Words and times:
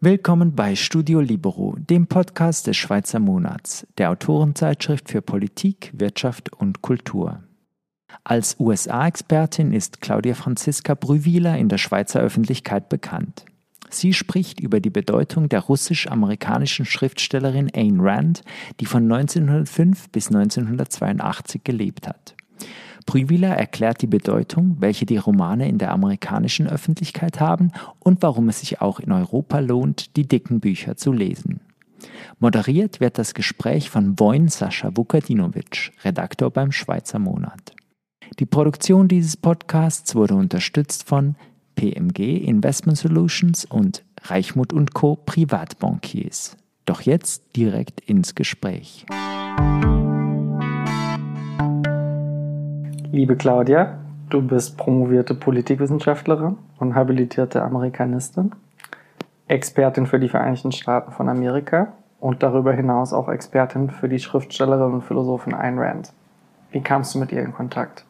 Willkommen 0.00 0.54
bei 0.54 0.76
Studio 0.76 1.20
Libero, 1.20 1.76
dem 1.78 2.06
Podcast 2.06 2.68
des 2.68 2.76
Schweizer 2.76 3.18
Monats, 3.18 3.86
der 3.98 4.10
Autorenzeitschrift 4.10 5.10
für 5.10 5.22
Politik, 5.22 5.92
Wirtschaft 5.92 6.52
und 6.52 6.82
Kultur. 6.82 7.42
Als 8.22 8.56
USA-Expertin 8.60 9.72
ist 9.72 10.00
Claudia 10.00 10.34
Franziska 10.34 10.94
Brühwiler 10.94 11.58
in 11.58 11.68
der 11.68 11.78
Schweizer 11.78 12.20
Öffentlichkeit 12.20 12.88
bekannt. 12.88 13.44
Sie 13.90 14.14
spricht 14.14 14.60
über 14.60 14.80
die 14.80 14.90
Bedeutung 14.90 15.48
der 15.48 15.60
russisch-amerikanischen 15.60 16.86
Schriftstellerin 16.86 17.68
Ayn 17.74 18.00
Rand, 18.00 18.42
die 18.80 18.86
von 18.86 19.02
1905 19.02 20.10
bis 20.10 20.28
1982 20.28 21.64
gelebt 21.64 22.06
hat. 22.06 22.36
Brühwiler 23.08 23.56
erklärt 23.56 24.02
die 24.02 24.06
Bedeutung, 24.06 24.76
welche 24.80 25.06
die 25.06 25.16
Romane 25.16 25.66
in 25.66 25.78
der 25.78 25.92
amerikanischen 25.92 26.68
Öffentlichkeit 26.68 27.40
haben 27.40 27.72
und 28.00 28.22
warum 28.22 28.50
es 28.50 28.60
sich 28.60 28.82
auch 28.82 29.00
in 29.00 29.12
Europa 29.12 29.60
lohnt, 29.60 30.14
die 30.18 30.28
dicken 30.28 30.60
Bücher 30.60 30.98
zu 30.98 31.10
lesen. 31.10 31.60
Moderiert 32.38 33.00
wird 33.00 33.16
das 33.16 33.32
Gespräch 33.32 33.88
von 33.88 34.20
Wojn 34.20 34.48
Sascha 34.48 34.94
Vukadinovic, 34.94 35.92
Redaktor 36.04 36.50
beim 36.50 36.70
Schweizer 36.70 37.18
Monat. 37.18 37.74
Die 38.40 38.44
Produktion 38.44 39.08
dieses 39.08 39.38
Podcasts 39.38 40.14
wurde 40.14 40.34
unterstützt 40.34 41.08
von 41.08 41.34
PMG 41.76 42.36
Investment 42.44 42.98
Solutions 42.98 43.64
und 43.64 44.04
Reichmut 44.24 44.74
Co. 44.92 45.16
Privatbankiers. 45.16 46.58
Doch 46.84 47.00
jetzt 47.00 47.56
direkt 47.56 48.02
ins 48.02 48.34
Gespräch. 48.34 49.06
Liebe 53.10 53.36
Claudia, 53.36 53.98
du 54.28 54.42
bist 54.42 54.76
promovierte 54.76 55.34
Politikwissenschaftlerin 55.34 56.58
und 56.78 56.94
habilitierte 56.94 57.62
Amerikanistin, 57.62 58.52
Expertin 59.46 60.06
für 60.06 60.20
die 60.20 60.28
Vereinigten 60.28 60.72
Staaten 60.72 61.12
von 61.12 61.30
Amerika 61.30 61.94
und 62.20 62.42
darüber 62.42 62.74
hinaus 62.74 63.14
auch 63.14 63.30
Expertin 63.30 63.88
für 63.88 64.10
die 64.10 64.18
Schriftstellerin 64.18 64.92
und 64.92 65.04
Philosophin 65.04 65.54
Ayn 65.54 65.78
Rand. 65.78 66.12
Wie 66.70 66.82
kamst 66.82 67.14
du 67.14 67.18
mit 67.18 67.32
ihr 67.32 67.40
in 67.40 67.54
Kontakt? 67.54 68.04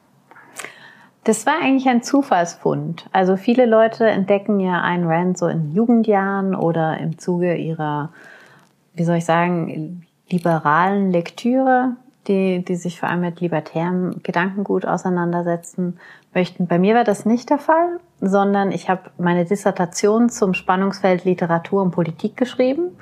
Das 1.23 1.47
war 1.47 1.61
eigentlich 1.63 1.89
ein 1.89 2.03
Zufallsfund. 2.03 3.09
Also 3.13 3.37
viele 3.37 3.67
Leute 3.67 4.05
entdecken 4.09 4.59
ja 4.59 4.83
Ayn 4.83 5.05
Rand 5.05 5.39
so 5.39 5.47
in 5.47 5.71
Jugendjahren 5.71 6.57
oder 6.57 6.99
im 6.99 7.19
Zuge 7.19 7.55
ihrer, 7.55 8.11
wie 8.95 9.05
soll 9.05 9.19
ich 9.19 9.25
sagen, 9.25 10.05
liberalen 10.29 11.13
Lektüre 11.13 11.93
die, 12.29 12.65
die 12.65 12.77
sich 12.77 13.01
vor 13.01 13.09
allem 13.09 13.23
mit 13.23 13.41
libertärem 13.41 14.23
Gedankengut 14.23 14.87
auseinandersetzen 14.87 15.99
möchten. 16.35 16.67
Bei 16.67 16.79
mir 16.79 16.95
war 16.95 17.05
das 17.05 17.25
nicht 17.25 17.51
der 17.51 17.59
Fall, 17.59 17.99
sondern 18.21 18.71
ich 18.71 18.89
habe 18.89 19.11
meine 19.19 19.45
Dissertation 19.45 20.29
zum 20.29 20.55
Spannungsfeld 20.55 21.25
Literatur 21.25 21.83
und 21.83 21.91
Politik 21.91 22.37
geschrieben 22.37 22.97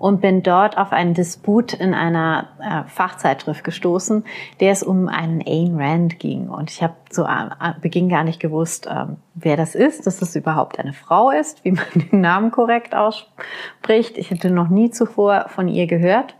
und 0.00 0.22
bin 0.22 0.42
dort 0.42 0.78
auf 0.78 0.92
einen 0.92 1.12
Disput 1.12 1.74
in 1.74 1.92
einer 1.92 2.48
äh, 2.58 2.88
Fachzeitschrift 2.88 3.62
gestoßen, 3.62 4.24
der 4.58 4.72
es 4.72 4.82
um 4.82 5.08
einen 5.08 5.42
Ayn 5.42 5.78
Rand 5.78 6.18
ging. 6.18 6.48
Und 6.48 6.70
ich 6.70 6.82
habe 6.82 6.94
zu 7.10 7.24
äh, 7.24 7.74
Beginn 7.82 8.08
gar 8.08 8.24
nicht 8.24 8.40
gewusst, 8.40 8.86
äh, 8.86 9.04
wer 9.34 9.58
das 9.58 9.74
ist, 9.74 10.06
dass 10.06 10.18
das 10.18 10.34
überhaupt 10.34 10.78
eine 10.78 10.94
Frau 10.94 11.30
ist, 11.30 11.64
wie 11.66 11.72
man 11.72 11.84
den 11.94 12.22
Namen 12.22 12.50
korrekt 12.50 12.94
ausspricht. 12.94 14.16
Ich 14.16 14.30
hatte 14.30 14.50
noch 14.50 14.68
nie 14.68 14.90
zuvor 14.90 15.50
von 15.50 15.68
ihr 15.68 15.86
gehört 15.86 16.34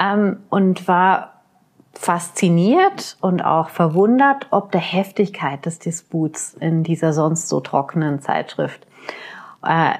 ähm, 0.00 0.38
und 0.48 0.88
war 0.88 1.37
fasziniert 1.98 3.16
und 3.20 3.44
auch 3.44 3.70
verwundert 3.70 4.46
ob 4.50 4.70
der 4.70 4.80
Heftigkeit 4.80 5.66
des 5.66 5.80
Disputs 5.80 6.54
in 6.60 6.84
dieser 6.84 7.12
sonst 7.12 7.48
so 7.48 7.58
trockenen 7.58 8.20
Zeitschrift. 8.20 8.86
Äh, 9.64 9.94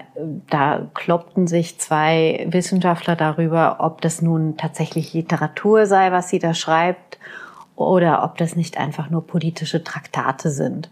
da 0.49 0.87
kloppten 0.95 1.49
sich 1.49 1.81
zwei 1.81 2.47
Wissenschaftler 2.49 3.17
darüber, 3.17 3.79
ob 3.81 4.01
das 4.01 4.23
nun 4.23 4.57
tatsächlich 4.57 5.13
Literatur 5.13 5.87
sei, 5.87 6.13
was 6.13 6.29
sie 6.29 6.39
da 6.39 6.55
schreibt, 6.55 7.19
oder 7.75 8.23
ob 8.23 8.39
das 8.39 8.55
nicht 8.55 8.79
einfach 8.79 9.11
nur 9.11 9.27
politische 9.27 9.83
Traktate 9.83 10.51
sind. 10.51 10.91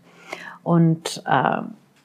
Und 0.65 1.23
äh, 1.25 1.59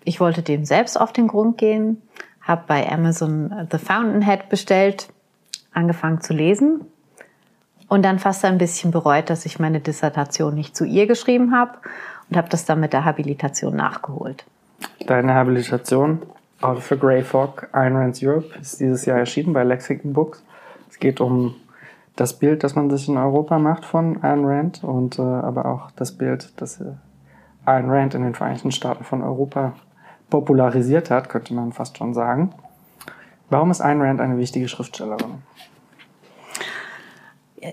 ich 0.03 0.19
wollte 0.19 0.43
dem 0.43 0.63
selbst 0.63 0.99
auf 0.99 1.11
den 1.11 1.27
Grund 1.27 1.57
gehen, 1.57 2.03
habe 2.41 2.65
bei 2.67 2.87
Amazon 2.91 3.67
The 3.71 3.79
Fountainhead 3.79 4.49
bestellt, 4.49 5.09
angefangen 5.73 6.21
zu 6.21 6.33
lesen 6.33 6.81
und 7.91 8.03
dann 8.03 8.19
fast 8.19 8.45
ein 8.45 8.57
bisschen 8.57 8.91
bereut, 8.91 9.29
dass 9.29 9.45
ich 9.45 9.59
meine 9.59 9.81
Dissertation 9.81 10.55
nicht 10.55 10.77
zu 10.77 10.85
ihr 10.85 11.07
geschrieben 11.07 11.53
habe 11.53 11.73
und 12.29 12.37
habe 12.37 12.47
das 12.47 12.63
dann 12.63 12.79
mit 12.79 12.93
der 12.93 13.03
Habilitation 13.03 13.75
nachgeholt. 13.75 14.45
Deine 15.07 15.33
Habilitation, 15.33 16.21
Arthur 16.61 16.95
Grey 16.97 17.21
Fogg, 17.21 17.67
Ayn 17.73 17.97
Rand's 17.97 18.23
Europe, 18.23 18.47
ist 18.61 18.79
dieses 18.79 19.05
Jahr 19.05 19.17
erschienen 19.17 19.51
bei 19.51 19.65
Lexington 19.65 20.13
Books. 20.13 20.41
Es 20.89 20.99
geht 20.99 21.19
um 21.19 21.55
das 22.15 22.39
Bild, 22.39 22.63
das 22.63 22.75
man 22.75 22.89
sich 22.89 23.09
in 23.09 23.17
Europa 23.17 23.59
macht 23.59 23.83
von 23.83 24.23
Ayn 24.23 24.45
Rand 24.45 24.85
und 24.85 25.19
äh, 25.19 25.21
aber 25.21 25.65
auch 25.65 25.91
das 25.97 26.13
Bild, 26.13 26.53
das 26.55 26.79
äh, 26.79 26.93
Ayn 27.65 27.89
Rand 27.89 28.15
in 28.15 28.21
den 28.23 28.35
Vereinigten 28.35 28.71
Staaten 28.71 29.03
von 29.03 29.21
Europa 29.21 29.73
popularisiert 30.29 31.11
hat, 31.11 31.27
könnte 31.27 31.53
man 31.53 31.73
fast 31.73 31.97
schon 31.97 32.13
sagen. 32.13 32.53
Warum 33.49 33.69
ist 33.69 33.81
Ayn 33.81 34.01
Rand 34.01 34.21
eine 34.21 34.37
wichtige 34.37 34.69
Schriftstellerin? 34.69 35.43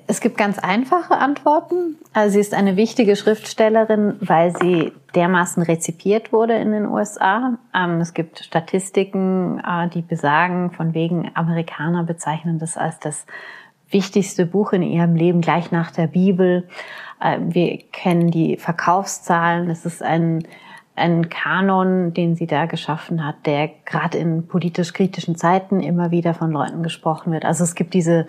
Es 0.07 0.21
gibt 0.21 0.37
ganz 0.37 0.59
einfache 0.59 1.17
Antworten. 1.17 1.97
Also 2.13 2.35
sie 2.35 2.41
ist 2.41 2.55
eine 2.55 2.77
wichtige 2.77 3.17
Schriftstellerin, 3.17 4.17
weil 4.21 4.55
sie 4.57 4.93
dermaßen 5.15 5.63
rezipiert 5.63 6.33
wurde 6.33 6.55
in 6.57 6.73
den 6.73 6.87
USA. 6.87 7.59
Ähm, 7.75 8.01
es 8.01 8.13
gibt 8.13 8.41
Statistiken, 8.41 9.61
äh, 9.61 9.89
die 9.89 10.03
besagen, 10.03 10.71
von 10.73 10.93
wegen 10.95 11.31
Amerikaner 11.35 12.05
bezeichnen 12.05 12.59
das 12.59 12.77
als 12.77 12.99
das 13.01 13.27
wichtigste 13.91 14.45
Buch 14.45 14.73
in 14.73 14.83
ihrem 14.83 15.15
Leben, 15.15 15.41
gleich 15.41 15.71
nach 15.71 15.91
der 15.91 16.07
Bibel. 16.07 16.69
Äh, 17.21 17.39
wir 17.41 17.79
kennen 17.91 18.31
die 18.31 18.59
Verkaufszahlen. 18.59 19.71
Es 19.71 19.87
ist 19.87 20.03
ein 20.03 20.45
ein 20.99 21.29
Kanon, 21.29 22.13
den 22.13 22.35
sie 22.35 22.47
da 22.47 22.67
geschaffen 22.67 23.25
hat, 23.25 23.47
der 23.47 23.71
gerade 23.87 24.19
in 24.19 24.47
politisch 24.47 24.93
kritischen 24.93 25.37
Zeiten 25.37 25.81
immer 25.81 26.11
wieder 26.11 26.35
von 26.35 26.51
Leuten 26.51 26.83
gesprochen 26.83 27.33
wird. 27.33 27.45
Also 27.45 27.65
es 27.65 27.75
gibt 27.75 27.95
diese 27.95 28.27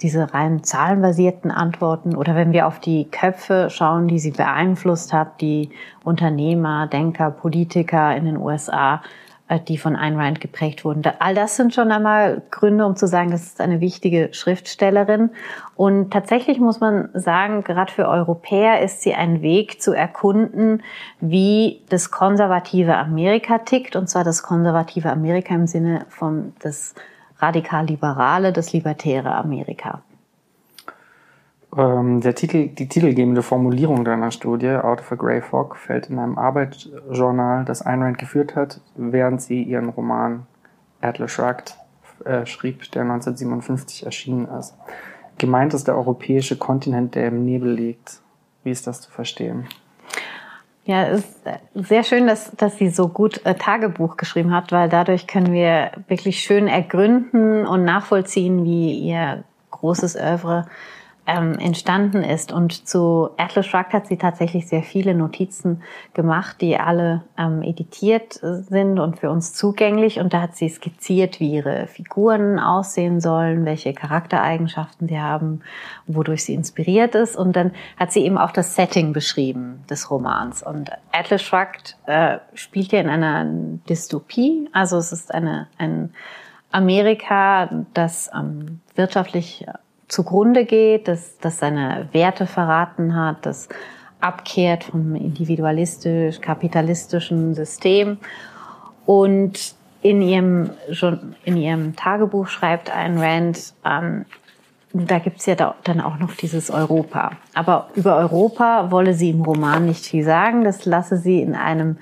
diese 0.00 0.34
rein 0.34 0.64
zahlenbasierten 0.64 1.50
Antworten 1.50 2.16
oder 2.16 2.34
wenn 2.34 2.52
wir 2.52 2.66
auf 2.66 2.80
die 2.80 3.06
Köpfe 3.10 3.68
schauen, 3.70 4.08
die 4.08 4.18
sie 4.18 4.32
beeinflusst 4.32 5.12
hat, 5.12 5.40
die 5.40 5.70
Unternehmer, 6.02 6.86
Denker, 6.86 7.30
Politiker 7.30 8.16
in 8.16 8.24
den 8.24 8.36
USA, 8.36 9.02
äh, 9.46 9.60
die 9.60 9.78
von 9.78 9.94
Ayn 9.94 10.16
Rand 10.16 10.40
geprägt 10.40 10.84
wurden. 10.84 11.02
All 11.18 11.34
das 11.34 11.56
sind 11.56 11.74
schon 11.74 11.92
einmal 11.92 12.42
Gründe, 12.50 12.86
um 12.86 12.96
zu 12.96 13.06
sagen, 13.06 13.30
das 13.30 13.44
ist 13.44 13.60
eine 13.60 13.80
wichtige 13.80 14.30
Schriftstellerin. 14.32 15.30
Und 15.76 16.12
tatsächlich 16.12 16.58
muss 16.60 16.80
man 16.80 17.10
sagen, 17.12 17.62
gerade 17.62 17.92
für 17.92 18.08
Europäer 18.08 18.80
ist 18.80 19.02
sie 19.02 19.14
ein 19.14 19.42
Weg 19.42 19.82
zu 19.82 19.92
erkunden, 19.92 20.82
wie 21.20 21.82
das 21.88 22.10
konservative 22.10 22.96
Amerika 22.96 23.58
tickt. 23.58 23.96
Und 23.96 24.08
zwar 24.08 24.24
das 24.24 24.42
konservative 24.42 25.10
Amerika 25.10 25.54
im 25.54 25.66
Sinne 25.66 26.06
von 26.08 26.54
des 26.64 26.94
radikal-liberale, 27.44 28.52
das 28.52 28.72
libertäre 28.72 29.34
Amerika. 29.34 30.02
Ähm, 31.76 32.20
der 32.20 32.34
Titel, 32.34 32.68
die 32.68 32.88
titelgebende 32.88 33.42
Formulierung 33.42 34.04
deiner 34.04 34.30
Studie, 34.30 34.70
Out 34.70 35.00
of 35.00 35.12
a 35.12 35.14
Grey 35.16 35.42
Fog, 35.42 35.76
fällt 35.76 36.08
in 36.08 36.18
einem 36.18 36.38
Arbeitsjournal, 36.38 37.64
das 37.64 37.82
Ayn 37.82 38.02
Rand 38.02 38.18
geführt 38.18 38.54
hat, 38.54 38.80
während 38.96 39.42
sie 39.42 39.62
ihren 39.62 39.88
Roman 39.88 40.46
Atlas 41.00 41.32
Shrugged 41.32 41.76
äh, 42.24 42.46
schrieb, 42.46 42.90
der 42.92 43.02
1957 43.02 44.06
erschienen 44.06 44.48
ist. 44.58 44.74
Gemeint 45.36 45.74
ist 45.74 45.88
der 45.88 45.96
europäische 45.96 46.56
Kontinent, 46.56 47.16
der 47.16 47.26
im 47.28 47.44
Nebel 47.44 47.72
liegt. 47.72 48.20
Wie 48.62 48.70
ist 48.70 48.86
das 48.86 49.00
zu 49.00 49.10
verstehen? 49.10 49.66
Ja, 50.86 51.06
es 51.06 51.20
ist 51.20 51.40
sehr 51.74 52.02
schön, 52.02 52.26
dass, 52.26 52.50
dass 52.56 52.76
sie 52.76 52.90
so 52.90 53.08
gut 53.08 53.40
äh, 53.46 53.54
Tagebuch 53.54 54.18
geschrieben 54.18 54.52
hat, 54.52 54.70
weil 54.70 54.90
dadurch 54.90 55.26
können 55.26 55.52
wir 55.52 55.92
wirklich 56.08 56.40
schön 56.40 56.68
ergründen 56.68 57.66
und 57.66 57.84
nachvollziehen, 57.84 58.64
wie 58.64 58.98
ihr 58.98 59.44
großes 59.70 60.16
Oeuvre 60.16 60.66
ähm, 61.26 61.58
entstanden 61.58 62.22
ist. 62.22 62.52
Und 62.52 62.86
zu 62.86 63.30
Atlas 63.36 63.66
Shrugged 63.66 63.92
hat 63.92 64.06
sie 64.06 64.16
tatsächlich 64.16 64.68
sehr 64.68 64.82
viele 64.82 65.14
Notizen 65.14 65.82
gemacht, 66.12 66.60
die 66.60 66.76
alle 66.76 67.22
ähm, 67.38 67.62
editiert 67.62 68.34
sind 68.42 68.98
und 68.98 69.18
für 69.18 69.30
uns 69.30 69.54
zugänglich. 69.54 70.20
Und 70.20 70.34
da 70.34 70.42
hat 70.42 70.56
sie 70.56 70.68
skizziert, 70.68 71.40
wie 71.40 71.54
ihre 71.54 71.86
Figuren 71.86 72.58
aussehen 72.58 73.20
sollen, 73.20 73.64
welche 73.64 73.94
Charaktereigenschaften 73.94 75.08
sie 75.08 75.20
haben, 75.20 75.60
wodurch 76.06 76.44
sie 76.44 76.54
inspiriert 76.54 77.14
ist. 77.14 77.36
Und 77.36 77.56
dann 77.56 77.72
hat 77.98 78.12
sie 78.12 78.24
eben 78.24 78.38
auch 78.38 78.50
das 78.50 78.74
Setting 78.74 79.12
beschrieben 79.12 79.82
des 79.88 80.10
Romans. 80.10 80.62
Und 80.62 80.90
Atlas 81.12 81.42
Shrugged 81.42 81.96
äh, 82.06 82.38
spielt 82.54 82.92
ja 82.92 83.00
in 83.00 83.08
einer 83.08 83.46
Dystopie. 83.88 84.68
Also 84.72 84.98
es 84.98 85.12
ist 85.12 85.32
eine, 85.34 85.68
ein 85.78 86.12
Amerika, 86.70 87.70
das 87.94 88.30
ähm, 88.34 88.80
wirtschaftlich 88.96 89.64
zugrunde 90.14 90.64
geht, 90.64 91.08
dass, 91.08 91.36
dass 91.38 91.58
seine 91.58 92.08
Werte 92.12 92.46
verraten 92.46 93.16
hat, 93.16 93.44
dass 93.44 93.68
abkehrt 94.20 94.84
vom 94.84 95.16
individualistisch-kapitalistischen 95.16 97.54
System. 97.54 98.18
Und 99.04 99.74
in 100.02 100.22
ihrem, 100.22 100.70
in 101.44 101.56
ihrem 101.56 101.96
Tagebuch 101.96 102.46
schreibt 102.48 102.94
Ayn 102.94 103.18
Rand, 103.18 103.74
ähm, 103.84 104.24
da 104.92 105.18
gibt's 105.18 105.46
ja 105.46 105.56
da, 105.56 105.74
dann 105.82 106.00
auch 106.00 106.18
noch 106.18 106.36
dieses 106.36 106.70
Europa. 106.70 107.32
Aber 107.52 107.88
über 107.96 108.14
Europa 108.16 108.92
wolle 108.92 109.14
sie 109.14 109.30
im 109.30 109.42
Roman 109.42 109.86
nicht 109.86 110.06
viel 110.06 110.22
sagen. 110.22 110.62
Das 110.62 110.84
lasse 110.84 111.16
sie 111.16 111.42
in 111.42 111.56
einem 111.56 111.96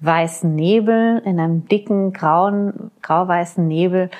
weißen 0.00 0.52
Nebel, 0.52 1.22
in 1.24 1.38
einem 1.38 1.68
dicken, 1.68 2.12
grauen, 2.12 2.90
grau-weißen 3.02 3.64
Nebel. 3.66 4.10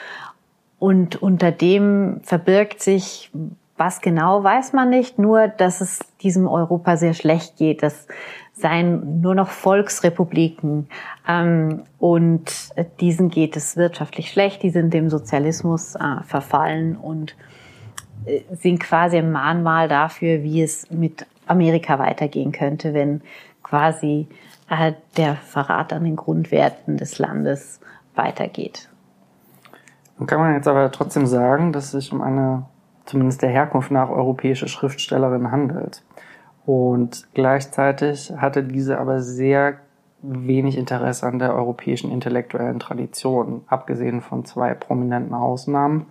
Und 0.82 1.22
unter 1.22 1.52
dem 1.52 2.22
verbirgt 2.24 2.82
sich, 2.82 3.30
was 3.76 4.00
genau 4.00 4.42
weiß 4.42 4.72
man 4.72 4.90
nicht, 4.90 5.16
nur, 5.16 5.46
dass 5.46 5.80
es 5.80 6.00
diesem 6.22 6.48
Europa 6.48 6.96
sehr 6.96 7.14
schlecht 7.14 7.56
geht. 7.56 7.84
Das 7.84 8.08
seien 8.52 9.20
nur 9.20 9.36
noch 9.36 9.50
Volksrepubliken. 9.50 10.88
Ähm, 11.28 11.84
und 12.00 12.72
diesen 12.98 13.30
geht 13.30 13.56
es 13.56 13.76
wirtschaftlich 13.76 14.32
schlecht. 14.32 14.64
Die 14.64 14.70
sind 14.70 14.92
dem 14.92 15.08
Sozialismus 15.08 15.94
äh, 15.94 16.24
verfallen 16.24 16.96
und 16.96 17.36
äh, 18.24 18.40
sind 18.52 18.80
quasi 18.80 19.18
ein 19.18 19.30
Mahnmal 19.30 19.86
dafür, 19.86 20.42
wie 20.42 20.62
es 20.62 20.90
mit 20.90 21.26
Amerika 21.46 22.00
weitergehen 22.00 22.50
könnte, 22.50 22.92
wenn 22.92 23.20
quasi 23.62 24.26
äh, 24.68 24.94
der 25.16 25.36
Verrat 25.36 25.92
an 25.92 26.02
den 26.02 26.16
Grundwerten 26.16 26.96
des 26.96 27.20
Landes 27.20 27.78
weitergeht. 28.16 28.88
Nun 30.22 30.28
kann 30.28 30.38
man 30.38 30.54
jetzt 30.54 30.68
aber 30.68 30.92
trotzdem 30.92 31.26
sagen, 31.26 31.72
dass 31.72 31.86
es 31.86 31.90
sich 31.90 32.12
um 32.12 32.22
eine 32.22 32.66
zumindest 33.06 33.42
der 33.42 33.50
Herkunft 33.50 33.90
nach 33.90 34.08
europäische 34.08 34.68
Schriftstellerin 34.68 35.50
handelt. 35.50 36.04
Und 36.64 37.26
gleichzeitig 37.34 38.32
hatte 38.36 38.62
diese 38.62 39.00
aber 39.00 39.20
sehr 39.20 39.78
wenig 40.22 40.78
Interesse 40.78 41.26
an 41.26 41.40
der 41.40 41.56
europäischen 41.56 42.12
intellektuellen 42.12 42.78
Tradition, 42.78 43.62
abgesehen 43.66 44.20
von 44.20 44.44
zwei 44.44 44.74
prominenten 44.74 45.34
Ausnahmen, 45.34 46.06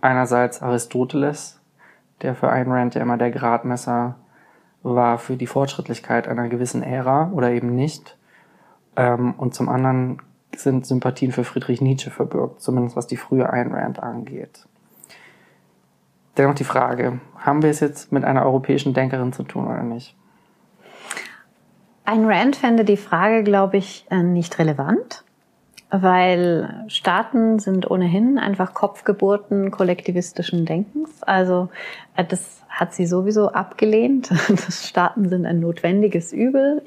einerseits 0.00 0.62
Aristoteles, 0.62 1.60
der 2.22 2.34
für 2.34 2.48
Ayn 2.50 2.72
Rand 2.72 2.94
ja 2.94 3.02
immer 3.02 3.18
der 3.18 3.30
Gradmesser 3.30 4.14
war 4.82 5.18
für 5.18 5.36
die 5.36 5.46
Fortschrittlichkeit 5.46 6.28
einer 6.28 6.48
gewissen 6.48 6.82
Ära 6.82 7.30
oder 7.34 7.50
eben 7.50 7.74
nicht. 7.74 8.16
Ähm, 8.96 9.34
und 9.36 9.52
zum 9.52 9.68
anderen 9.68 10.22
sind 10.56 10.86
Sympathien 10.86 11.32
für 11.32 11.44
Friedrich 11.44 11.80
Nietzsche 11.80 12.10
verbürgt, 12.10 12.60
zumindest 12.60 12.96
was 12.96 13.06
die 13.06 13.16
frühe 13.16 13.50
Ayn 13.50 13.72
Rand 13.72 14.02
angeht. 14.02 14.66
Dennoch 16.36 16.54
die 16.54 16.64
Frage, 16.64 17.20
haben 17.36 17.62
wir 17.62 17.70
es 17.70 17.80
jetzt 17.80 18.12
mit 18.12 18.24
einer 18.24 18.44
europäischen 18.44 18.94
Denkerin 18.94 19.32
zu 19.32 19.42
tun 19.42 19.66
oder 19.66 19.82
nicht? 19.82 20.16
Ayn 22.04 22.24
Rand 22.24 22.56
fände 22.56 22.84
die 22.84 22.96
Frage, 22.96 23.42
glaube 23.42 23.76
ich, 23.76 24.06
äh, 24.10 24.22
nicht 24.22 24.58
relevant 24.58 25.24
weil 25.90 26.84
Staaten 26.88 27.58
sind 27.58 27.90
ohnehin 27.90 28.38
einfach 28.38 28.74
Kopfgeburten 28.74 29.70
kollektivistischen 29.70 30.64
Denkens. 30.64 31.22
Also 31.22 31.68
äh, 32.16 32.24
das 32.24 32.62
hat 32.68 32.94
sie 32.94 33.06
sowieso 33.06 33.50
abgelehnt. 33.50 34.30
Staaten 34.70 35.28
sind 35.28 35.44
ein 35.44 35.60
notwendiges 35.60 36.32
Übel 36.32 36.80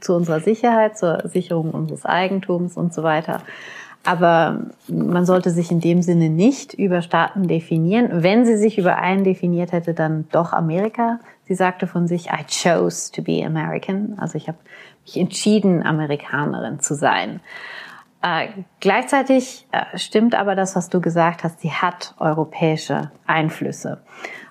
zu 0.00 0.14
unserer 0.14 0.40
Sicherheit, 0.40 0.96
zur 0.96 1.28
Sicherung 1.28 1.72
unseres 1.72 2.06
Eigentums 2.06 2.76
und 2.76 2.94
so 2.94 3.02
weiter. 3.02 3.42
Aber 4.04 4.66
man 4.86 5.24
sollte 5.24 5.50
sich 5.50 5.70
in 5.70 5.80
dem 5.80 6.02
Sinne 6.02 6.28
nicht 6.28 6.74
über 6.74 7.00
Staaten 7.02 7.48
definieren. 7.48 8.22
Wenn 8.22 8.44
sie 8.44 8.56
sich 8.56 8.78
über 8.78 8.98
einen 8.98 9.24
definiert 9.24 9.72
hätte, 9.72 9.94
dann 9.94 10.28
doch 10.30 10.52
Amerika. 10.52 11.20
Sie 11.46 11.54
sagte 11.54 11.86
von 11.86 12.06
sich, 12.06 12.26
I 12.26 12.44
chose 12.46 13.10
to 13.12 13.22
be 13.22 13.44
American. 13.44 14.14
Also 14.18 14.36
ich 14.36 14.46
habe 14.46 14.58
mich 15.04 15.16
entschieden, 15.16 15.82
Amerikanerin 15.82 16.80
zu 16.80 16.94
sein. 16.94 17.40
Äh, 18.24 18.48
gleichzeitig 18.80 19.66
äh, 19.70 19.98
stimmt 19.98 20.34
aber 20.34 20.54
das, 20.54 20.74
was 20.76 20.88
du 20.88 21.02
gesagt 21.02 21.44
hast, 21.44 21.60
sie 21.60 21.72
hat 21.72 22.14
europäische 22.18 23.10
Einflüsse 23.26 24.00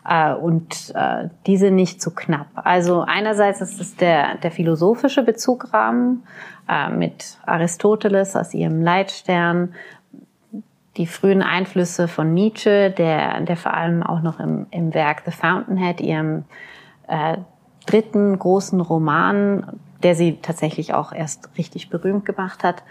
äh, 0.08 0.31
und 0.31 0.94
äh, 0.94 1.30
diese 1.48 1.72
nicht 1.72 2.00
zu 2.00 2.14
knapp. 2.14 2.46
Also 2.54 3.02
einerseits 3.02 3.62
ist 3.62 3.81
es 3.81 3.96
der, 3.96 4.36
der 4.36 4.52
philosophische 4.52 5.24
Bezugrahmen 5.24 6.22
äh, 6.70 6.92
mit 6.92 7.40
Aristoteles 7.48 8.36
aus 8.36 8.54
ihrem 8.54 8.80
Leitstern, 8.80 9.74
die 10.98 11.08
frühen 11.08 11.42
Einflüsse 11.42 12.08
von 12.08 12.31
Nietzsche, 12.31 12.92
der, 12.92 13.42
der 13.42 13.58
vor 13.58 13.74
allem 13.74 14.04
auch 14.04 14.22
noch 14.22 14.40
im, 14.40 14.68
im 14.70 14.94
Werk 14.94 15.24
The 15.25 15.31
Fountainhead, 15.31 16.00
ihrem 16.00 16.46
äh, 17.08 17.38
dritten 17.88 18.38
großen 18.38 18.80
Roman, 18.81 19.80
der 20.03 20.15
sie 20.15 20.38
tatsächlich 20.41 20.94
auch 20.94 21.11
erst 21.11 21.50
richtig 21.57 21.89
berühmt 21.89 22.25
gemacht 22.25 22.63
hat, 22.63 22.83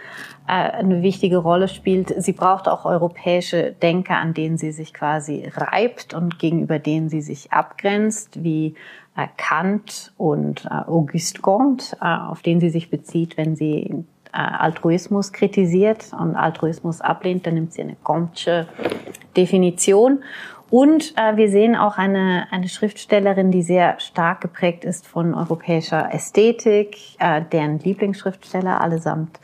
äh, 0.49 0.53
eine 0.53 1.03
wichtige 1.03 1.37
Rolle 1.37 1.69
spielt. 1.69 2.15
Sie 2.23 2.33
braucht 2.33 2.69
auch 2.69 2.85
europäische 2.85 3.73
Denker, 3.73 4.17
an 4.17 4.35
denen 4.35 4.59
sie 4.59 4.73
sich 4.73 4.95
quasi 4.95 5.51
reibt 5.55 6.15
und 6.15 6.39
gegenüber 6.39 6.79
denen 6.79 7.09
sie 7.09 7.23
sich 7.23 7.53
abgrenzt, 7.53 8.43
wie 8.43 8.75
äh, 9.17 9.29
Kant 9.37 10.13
und 10.17 10.65
äh, 10.65 10.69
Auguste 10.69 11.41
Comte, 11.41 11.97
auf 12.01 12.43
den 12.43 12.61
sie 12.61 12.71
sich 12.71 12.91
bezieht, 12.91 13.37
wenn 13.37 13.57
sie 13.57 14.05
Altruismus 14.33 15.33
kritisiert 15.33 16.07
und 16.19 16.37
Altruismus 16.37 17.03
ablehnt, 17.03 17.47
dann 17.47 17.55
nimmt 17.55 17.75
sie 17.75 17.83
eine 17.83 17.97
Comte'sche 18.03 18.67
Definition. 19.37 20.25
Und 20.73 21.13
äh, 21.19 21.37
wir 21.37 21.51
sehen 21.51 21.77
auch 21.77 21.99
eine, 21.99 22.47
eine 22.51 22.67
Schriftstellerin, 22.67 23.51
die 23.51 23.61
sehr 23.61 24.01
stark 24.01 24.41
geprägt 24.41 24.87
ist 24.87 25.07
von 25.07 25.35
europäischer 25.35 26.15
Ästhetik, 26.15 26.97
äh, 27.19 27.43
deren 27.43 27.79
Lieblingsschriftsteller 27.79 28.81
allesamt 28.81 29.39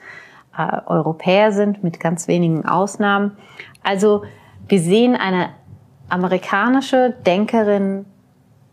äh, 0.56 0.80
Europäer 0.86 1.52
sind, 1.52 1.84
mit 1.84 2.00
ganz 2.00 2.28
wenigen 2.28 2.64
Ausnahmen. 2.64 3.36
Also 3.82 4.22
wir 4.68 4.80
sehen 4.80 5.16
eine 5.16 5.50
amerikanische 6.08 7.14
Denkerin 7.26 8.06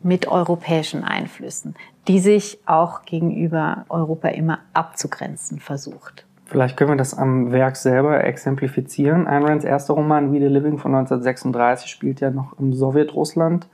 mit 0.01 0.29
europäischen 0.29 1.03
Einflüssen, 1.03 1.75
die 2.07 2.19
sich 2.19 2.59
auch 2.65 3.01
gegenüber 3.01 3.83
Europa 3.89 4.29
immer 4.29 4.59
abzugrenzen 4.71 5.59
versucht. 5.59 6.24
Vielleicht 6.45 6.77
können 6.77 6.91
wir 6.91 6.97
das 6.97 7.17
am 7.17 7.51
Werk 7.51 7.75
selber 7.75 8.23
exemplifizieren. 8.23 9.27
Ayn 9.27 9.43
Rands 9.43 9.65
erster 9.65 9.95
Roman 9.95 10.31
We 10.31 10.37
the 10.37 10.45
Living 10.45 10.77
von 10.77 10.93
1936 10.93 11.89
spielt 11.89 12.19
ja 12.21 12.29
noch 12.29 12.57
im 12.59 12.73
Sowjetrussland. 12.73 13.67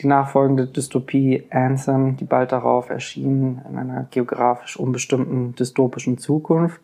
Die 0.00 0.06
nachfolgende 0.06 0.66
Dystopie 0.66 1.44
Anthem, 1.50 2.16
die 2.16 2.24
bald 2.24 2.52
darauf 2.52 2.90
erschien, 2.90 3.60
in 3.68 3.76
einer 3.76 4.06
geografisch 4.10 4.76
unbestimmten 4.76 5.54
dystopischen 5.56 6.16
Zukunft. 6.18 6.80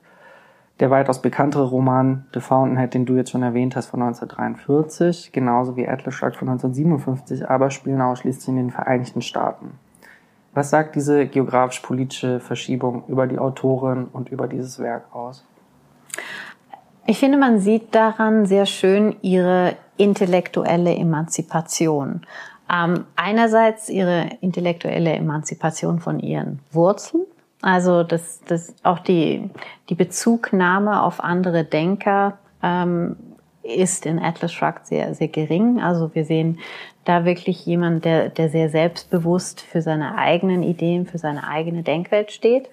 Der 0.81 0.91
weitaus 0.91 1.23
bekanntere 1.23 1.69
Roman 1.69 2.27
The 2.35 2.41
Fountainhead, 2.41 2.95
den 2.95 3.07
du 3.07 3.17
jetzt 3.17 3.31
schon 3.31 3.43
erwähnt 3.43 3.75
hast, 3.75 3.87
von 3.87 4.03
1943, 4.03 5.33
genauso 5.33 5.77
wie 5.77 5.89
Atlas 5.89 6.15
Shrugged 6.15 6.37
von 6.37 6.49
1957, 6.49 7.49
aber 7.49 7.71
spielen 7.71 8.01
ausschließlich 8.01 8.49
in 8.49 8.57
den 8.57 8.71
Vereinigten 8.71 9.23
Staaten. 9.23 9.73
Was 10.59 10.71
sagt 10.71 10.97
diese 10.97 11.25
geografisch-politische 11.27 12.41
Verschiebung 12.41 13.05
über 13.07 13.29
die 13.29 13.39
Autorin 13.39 14.07
und 14.13 14.29
über 14.31 14.49
dieses 14.49 14.81
Werk 14.81 15.05
aus? 15.15 15.45
Ich 17.07 17.21
finde, 17.21 17.39
man 17.39 17.61
sieht 17.61 17.95
daran 17.95 18.45
sehr 18.45 18.67
schön 18.67 19.15
ihre 19.23 19.77
intellektuelle 19.99 20.97
Emanzipation. 20.97 22.23
Ähm, 22.69 23.05
einerseits 23.15 23.89
ihre 23.89 24.31
intellektuelle 24.41 25.13
Emanzipation 25.13 26.01
von 26.01 26.19
ihren 26.19 26.59
Wurzeln, 26.73 27.23
also 27.63 28.03
das, 28.03 28.41
das 28.49 28.75
auch 28.83 28.99
die, 28.99 29.49
die 29.89 29.95
Bezugnahme 29.95 31.05
auf 31.05 31.23
andere 31.23 31.63
Denker 31.63 32.37
ähm, 32.65 33.15
ist 33.69 34.07
in 34.07 34.19
Atlas 34.19 34.53
Shrugged 34.53 34.87
sehr, 34.87 35.15
sehr 35.15 35.29
gering. 35.29 35.81
Also 35.81 36.15
wir 36.15 36.25
sehen 36.25 36.59
da 37.05 37.25
wirklich 37.25 37.65
jemand, 37.67 38.05
der, 38.05 38.29
der 38.29 38.49
sehr 38.49 38.69
selbstbewusst 38.69 39.61
für 39.61 39.83
seine 39.83 40.17
eigenen 40.17 40.63
Ideen, 40.63 41.07
für 41.07 41.19
seine 41.19 41.47
eigene 41.49 41.83
Denkwelt 41.83 42.33
steht. 42.33 42.69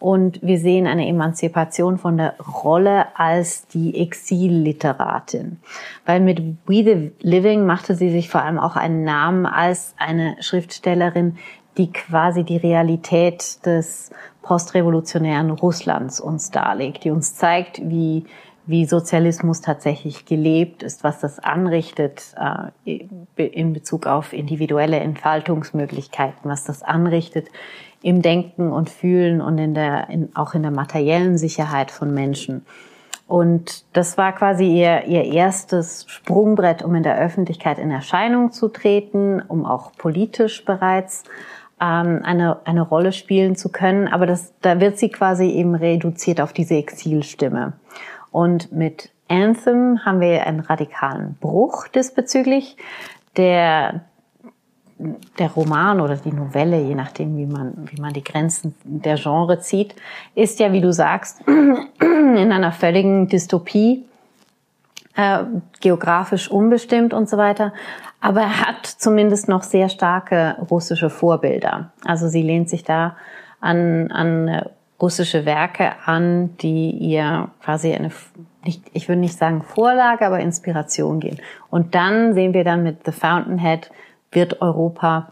Und 0.00 0.40
wir 0.42 0.58
sehen 0.58 0.86
eine 0.86 1.08
Emanzipation 1.08 1.98
von 1.98 2.16
der 2.16 2.36
Rolle 2.38 3.06
als 3.18 3.66
die 3.66 4.00
Exilliteratin. 4.00 5.58
Weil 6.06 6.20
mit 6.20 6.40
We 6.66 6.84
the 6.84 7.12
Living 7.20 7.66
machte 7.66 7.96
sie 7.96 8.10
sich 8.10 8.28
vor 8.28 8.42
allem 8.42 8.60
auch 8.60 8.76
einen 8.76 9.02
Namen 9.02 9.44
als 9.44 9.94
eine 9.98 10.36
Schriftstellerin, 10.40 11.36
die 11.78 11.92
quasi 11.92 12.44
die 12.44 12.56
Realität 12.56 13.64
des 13.66 14.10
postrevolutionären 14.42 15.50
Russlands 15.50 16.20
uns 16.20 16.50
darlegt, 16.50 17.04
die 17.04 17.10
uns 17.10 17.34
zeigt, 17.34 17.80
wie 17.82 18.24
wie 18.68 18.84
Sozialismus 18.84 19.62
tatsächlich 19.62 20.26
gelebt 20.26 20.82
ist, 20.82 21.02
was 21.02 21.20
das 21.20 21.38
anrichtet 21.38 22.34
äh, 22.84 23.06
in 23.36 23.72
Bezug 23.72 24.06
auf 24.06 24.34
individuelle 24.34 24.98
Entfaltungsmöglichkeiten, 24.98 26.50
was 26.50 26.64
das 26.64 26.82
anrichtet 26.82 27.48
im 28.02 28.20
Denken 28.20 28.70
und 28.70 28.90
Fühlen 28.90 29.40
und 29.40 29.56
in 29.56 29.74
der, 29.74 30.10
in, 30.10 30.36
auch 30.36 30.54
in 30.54 30.62
der 30.62 30.70
materiellen 30.70 31.38
Sicherheit 31.38 31.90
von 31.90 32.12
Menschen. 32.12 32.66
Und 33.26 33.84
das 33.94 34.18
war 34.18 34.34
quasi 34.34 34.64
ihr, 34.66 35.04
ihr 35.06 35.24
erstes 35.24 36.04
Sprungbrett, 36.06 36.82
um 36.82 36.94
in 36.94 37.02
der 37.02 37.18
Öffentlichkeit 37.18 37.78
in 37.78 37.90
Erscheinung 37.90 38.52
zu 38.52 38.68
treten, 38.68 39.40
um 39.40 39.64
auch 39.64 39.92
politisch 39.96 40.64
bereits 40.64 41.24
ähm, 41.80 42.20
eine, 42.22 42.66
eine 42.66 42.82
Rolle 42.82 43.12
spielen 43.12 43.56
zu 43.56 43.70
können. 43.70 44.08
Aber 44.08 44.26
das, 44.26 44.52
da 44.60 44.80
wird 44.80 44.98
sie 44.98 45.08
quasi 45.08 45.46
eben 45.46 45.74
reduziert 45.74 46.40
auf 46.40 46.52
diese 46.52 46.74
Exilstimme. 46.76 47.74
Und 48.30 48.72
mit 48.72 49.10
Anthem 49.28 50.04
haben 50.04 50.20
wir 50.20 50.46
einen 50.46 50.60
radikalen 50.60 51.36
Bruch 51.40 51.88
diesbezüglich. 51.88 52.76
Der, 53.36 54.00
der 55.38 55.50
Roman 55.50 56.00
oder 56.00 56.16
die 56.16 56.32
Novelle, 56.32 56.80
je 56.80 56.94
nachdem, 56.94 57.36
wie 57.36 57.46
man, 57.46 57.88
wie 57.90 58.00
man 58.00 58.12
die 58.12 58.24
Grenzen 58.24 58.74
der 58.84 59.16
Genre 59.16 59.60
zieht, 59.60 59.94
ist 60.34 60.58
ja, 60.58 60.72
wie 60.72 60.80
du 60.80 60.92
sagst, 60.92 61.42
in 62.00 62.52
einer 62.52 62.72
völligen 62.72 63.28
Dystopie, 63.28 64.04
äh, 65.14 65.44
geografisch 65.80 66.50
unbestimmt 66.50 67.12
und 67.12 67.28
so 67.28 67.36
weiter. 67.36 67.72
Aber 68.20 68.40
er 68.40 68.66
hat 68.66 68.86
zumindest 68.86 69.48
noch 69.48 69.62
sehr 69.62 69.88
starke 69.88 70.56
russische 70.70 71.10
Vorbilder. 71.10 71.92
Also 72.04 72.28
sie 72.28 72.42
lehnt 72.42 72.68
sich 72.68 72.82
da 72.82 73.16
an, 73.60 74.10
an 74.10 74.62
russische 75.00 75.44
Werke 75.44 75.92
an, 76.04 76.56
die 76.58 76.90
ihr 76.90 77.50
quasi 77.62 77.92
eine, 77.92 78.10
nicht, 78.64 78.82
ich 78.92 79.08
würde 79.08 79.20
nicht 79.20 79.38
sagen 79.38 79.62
Vorlage, 79.62 80.26
aber 80.26 80.40
Inspiration 80.40 81.20
geben. 81.20 81.38
Und 81.70 81.94
dann 81.94 82.34
sehen 82.34 82.52
wir 82.54 82.64
dann 82.64 82.82
mit 82.82 83.04
The 83.04 83.12
Fountainhead 83.12 83.90
wird 84.30 84.60
Europa 84.60 85.28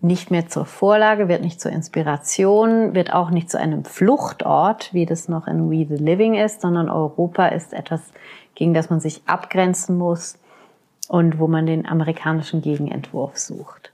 nicht 0.00 0.32
mehr 0.32 0.48
zur 0.48 0.66
Vorlage, 0.66 1.28
wird 1.28 1.42
nicht 1.42 1.60
zur 1.60 1.70
Inspiration, 1.70 2.94
wird 2.94 3.12
auch 3.12 3.30
nicht 3.30 3.48
zu 3.48 3.58
einem 3.58 3.84
Fluchtort, 3.84 4.92
wie 4.92 5.06
das 5.06 5.28
noch 5.28 5.46
in 5.46 5.70
We 5.70 5.86
the 5.86 6.02
Living 6.02 6.34
ist, 6.34 6.60
sondern 6.60 6.90
Europa 6.90 7.46
ist 7.46 7.72
etwas, 7.72 8.12
gegen 8.56 8.74
das 8.74 8.90
man 8.90 8.98
sich 8.98 9.22
abgrenzen 9.26 9.96
muss 9.96 10.38
und 11.08 11.38
wo 11.38 11.46
man 11.46 11.66
den 11.66 11.86
amerikanischen 11.86 12.62
Gegenentwurf 12.62 13.38
sucht. 13.38 13.91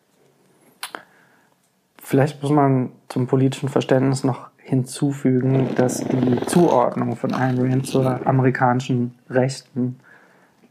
Vielleicht 2.08 2.42
muss 2.42 2.50
man 2.50 2.88
zum 3.10 3.26
politischen 3.26 3.68
Verständnis 3.68 4.24
noch 4.24 4.48
hinzufügen, 4.56 5.74
dass 5.76 5.98
die 5.98 6.40
Zuordnung 6.46 7.16
von 7.16 7.34
Ayn 7.34 7.58
Rand 7.58 7.86
zur 7.86 8.26
amerikanischen 8.26 9.14
Rechten 9.28 10.00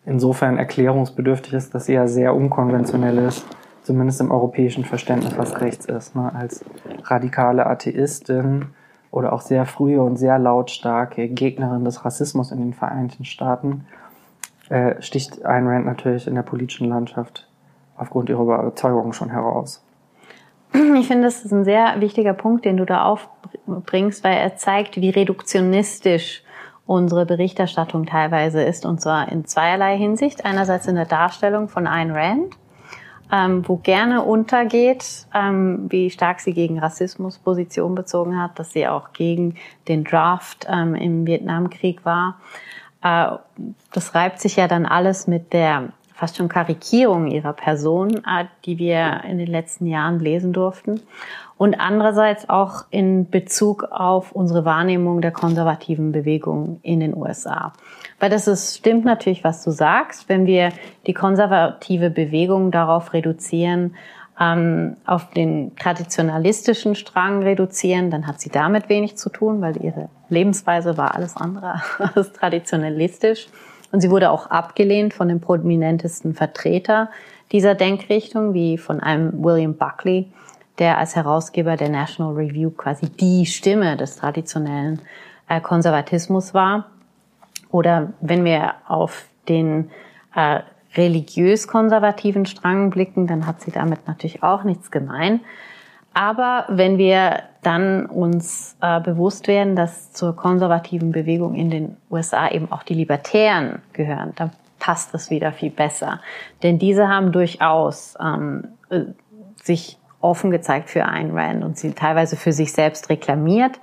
insofern 0.03 0.58
erklärungsbedürftig 0.58 1.53
ist, 1.53 1.75
dass 1.75 1.86
sie 1.86 1.94
ja 1.94 2.08
sehr 2.08 2.34
unkonventionell 2.34 3.20
ist, 3.20 3.46
zumindest 3.84 4.20
im 4.20 4.32
europäischen 4.32 4.84
Verständnis, 4.84 5.38
was 5.38 5.62
rechts 5.62 5.86
ist. 5.86 6.15
Ne? 6.15 6.34
Als 6.34 6.65
radikale 7.03 7.67
Atheistin 7.67 8.70
oder 9.12 9.32
auch 9.32 9.41
sehr 9.41 9.67
frühe 9.67 10.01
und 10.01 10.17
sehr 10.17 10.39
lautstarke 10.39 11.27
Gegnerin 11.27 11.86
des 11.86 12.03
Rassismus 12.03 12.51
in 12.51 12.58
den 12.58 12.74
Vereinigten 12.74 13.25
Staaten 13.25 13.86
äh, 14.70 15.00
sticht 15.03 15.46
Ayn 15.46 15.67
Rand 15.67 15.86
natürlich 15.86 16.25
in 16.25 16.34
der 16.34 16.41
politischen 16.41 16.89
Landschaft 16.89 17.48
aufgrund 17.96 18.27
ihrer 18.29 18.41
Überzeugung 18.41 19.13
schon 19.13 19.29
heraus. 19.29 19.84
Ich 21.00 21.07
finde, 21.07 21.25
das 21.25 21.43
ist 21.43 21.51
ein 21.51 21.63
sehr 21.63 22.00
wichtiger 22.00 22.34
Punkt, 22.34 22.65
den 22.65 22.77
du 22.77 22.86
da 22.86 23.03
aufbringst, 23.03 24.24
weil 24.24 24.38
er 24.38 24.55
zeigt, 24.57 24.98
wie 24.98 25.10
reduktionistisch 25.10 26.43
unsere 26.86 27.25
Berichterstattung 27.25 28.05
teilweise 28.05 28.63
ist, 28.63 28.86
und 28.86 29.01
zwar 29.01 29.31
in 29.31 29.46
zweierlei 29.46 29.98
Hinsicht. 29.98 30.46
Einerseits 30.46 30.88
in 30.88 30.96
der 30.96 31.05
Darstellung 31.05 31.67
von 31.67 31.86
Ayn 31.86 32.12
Rand, 32.12 32.55
ähm, 33.31 33.67
wo 33.67 33.77
gerne 33.77 34.24
untergeht, 34.24 35.27
ähm, 35.34 35.88
wie 35.89 36.10
stark 36.10 36.39
sie 36.39 36.53
gegen 36.53 36.79
Rassismus 36.79 37.39
Position 37.39 37.93
bezogen 37.93 38.41
hat, 38.41 38.57
dass 38.57 38.72
sie 38.72 38.88
auch 38.88 39.12
gegen 39.12 39.55
den 39.88 40.03
Draft 40.03 40.65
ähm, 40.69 40.96
im 40.96 41.27
Vietnamkrieg 41.27 42.05
war. 42.05 42.39
Äh, 43.03 43.36
das 43.91 44.15
reibt 44.15 44.39
sich 44.39 44.55
ja 44.55 44.67
dann 44.67 44.86
alles 44.86 45.27
mit 45.27 45.51
der 45.51 45.89
fast 46.18 46.38
schon 46.38 46.50
Karikierung 46.50 47.28
ihrer 47.28 47.54
Person, 47.54 48.24
äh, 48.26 48.46
die 48.66 48.80
wir 48.80 49.22
in 49.30 49.38
den 49.38 49.48
letzten 49.48 49.86
Jahren 49.86 50.20
lesen 50.20 50.52
durften. 50.52 51.02
Und 51.58 51.80
andererseits 51.80 52.50
auch 52.50 52.86
in 52.90 53.30
Bezug 53.30 53.84
auf 53.92 54.32
unsere 54.32 54.66
Wahrnehmung 54.66 55.22
der 55.22 55.32
konservativen 55.32 56.12
Bewegung 56.12 56.80
in 56.84 57.00
den 57.00 57.16
USA. 57.16 57.74
Weil 58.20 58.30
das 58.30 58.48
ist, 58.48 58.78
stimmt 58.78 59.06
natürlich, 59.06 59.44
was 59.44 59.64
du 59.64 59.72
sagst. 59.72 60.28
Wenn 60.28 60.46
wir 60.48 60.72
die 61.06 61.14
konservative 61.14 62.10
Bewegung 62.10 62.72
darauf 62.72 63.14
reduzieren, 63.14 63.96
ähm, 64.40 64.98
auf 65.06 65.32
den 65.32 65.76
traditionalistischen 65.76 66.96
Strang 66.96 67.44
reduzieren, 67.44 68.12
dann 68.12 68.28
hat 68.28 68.40
sie 68.40 68.50
damit 68.50 68.90
wenig 68.90 69.18
zu 69.18 69.30
tun, 69.30 69.62
weil 69.62 69.84
ihre 69.84 70.10
Lebensweise 70.30 70.98
war 70.98 71.16
alles 71.16 71.36
andere 71.38 71.82
als 72.16 72.34
traditionalistisch. 72.34 73.48
Und 73.98 74.01
sie 74.01 74.12
wurde 74.12 74.30
auch 74.30 74.51
abgelehnt 74.51 75.16
von 75.16 75.27
dem 75.27 75.42
prominentesten 75.42 76.36
Vertreter 76.36 77.10
dieser 77.51 77.74
Denkrichtung, 77.74 78.54
wie 78.54 78.77
von 78.77 79.00
einem 79.00 79.44
William 79.44 79.74
Buckley, 79.74 80.32
der 80.77 81.00
als 81.00 81.16
Herausgeber 81.16 81.77
der 81.77 81.89
National 81.89 82.36
Review 82.36 82.70
quasi 82.70 83.10
die 83.10 83.48
Stimme 83.48 83.98
des 83.98 84.18
traditionellen 84.18 85.01
äh, 85.50 85.60
Konservatismus 85.60 86.54
war. 86.54 86.92
Oder 87.72 88.13
wenn 88.22 88.46
wir 88.46 88.75
auf 88.88 89.25
den 89.50 89.89
äh, 90.36 90.60
religiös-konservativen 90.96 92.46
Strang 92.46 92.92
blicken, 92.92 93.25
dann 93.25 93.48
hat 93.48 93.62
sie 93.62 93.72
damit 93.72 94.08
natürlich 94.08 94.44
auch 94.44 94.63
nichts 94.63 94.92
gemein. 94.92 95.39
Aber 96.13 96.66
wenn 96.70 97.00
wir 97.00 97.39
dann 97.68 98.06
uns 98.06 98.78
äh, 98.82 99.02
bewusst 99.02 99.50
werden, 99.50 99.76
dass 99.76 100.14
zur 100.14 100.36
konservativen 100.36 101.12
Bewegung 101.12 101.54
in 101.54 101.70
den 101.70 101.98
USA 102.10 102.50
eben 102.50 102.72
auch 102.72 102.84
die 102.84 102.94
Libertären 102.94 103.82
gehören, 103.92 104.32
dann 104.38 104.52
passt 104.80 105.14
das 105.14 105.30
wieder 105.30 105.52
viel 105.52 105.72
besser. 105.72 106.22
Denn 106.64 106.80
diese 106.80 107.10
haben 107.10 107.34
durchaus 107.34 108.16
ähm, 108.22 108.70
äh, 108.90 109.02
sich 109.62 109.98
offen 110.22 110.50
gezeigt 110.50 110.90
für 110.90 111.04
Ayn 111.04 111.38
Rand 111.38 111.64
und 111.64 111.78
sie 111.78 111.92
teilweise 111.92 112.38
für 112.38 112.54
sich 112.54 112.72
selbst 112.72 113.10
reklamiert, 113.10 113.82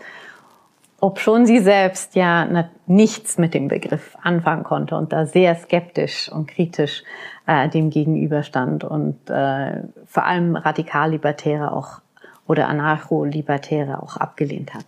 ob 0.98 1.20
schon 1.20 1.44
sie 1.44 1.58
selbst 1.58 2.14
ja 2.14 2.70
nichts 2.86 3.36
mit 3.36 3.52
dem 3.52 3.68
Begriff 3.68 4.16
anfangen 4.22 4.64
konnte 4.64 4.96
und 4.96 5.12
da 5.12 5.26
sehr 5.26 5.54
skeptisch 5.56 6.32
und 6.32 6.48
kritisch 6.48 7.04
äh, 7.46 7.68
dem 7.68 7.90
gegenüberstand 7.90 8.82
und 8.82 9.28
äh, 9.28 9.82
vor 10.06 10.24
allem 10.24 10.56
radikal-Libertäre 10.56 11.72
auch 11.72 12.00
oder 12.46 12.68
Anarcho-Libertäre 12.68 14.02
auch 14.02 14.16
abgelehnt 14.16 14.74
hat. 14.74 14.86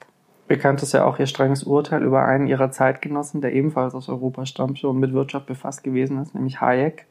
Bekannt 0.48 0.82
ist 0.82 0.92
ja 0.92 1.04
auch 1.04 1.18
ihr 1.18 1.26
strenges 1.26 1.64
Urteil 1.64 2.02
über 2.02 2.24
einen 2.24 2.46
ihrer 2.46 2.70
Zeitgenossen, 2.70 3.40
der 3.40 3.52
ebenfalls 3.52 3.94
aus 3.94 4.08
Europa 4.08 4.46
stammte 4.46 4.88
und 4.88 5.00
mit 5.00 5.12
Wirtschaft 5.12 5.46
befasst 5.46 5.82
gewesen 5.82 6.22
ist, 6.22 6.34
nämlich 6.34 6.60
Hayek, 6.60 7.06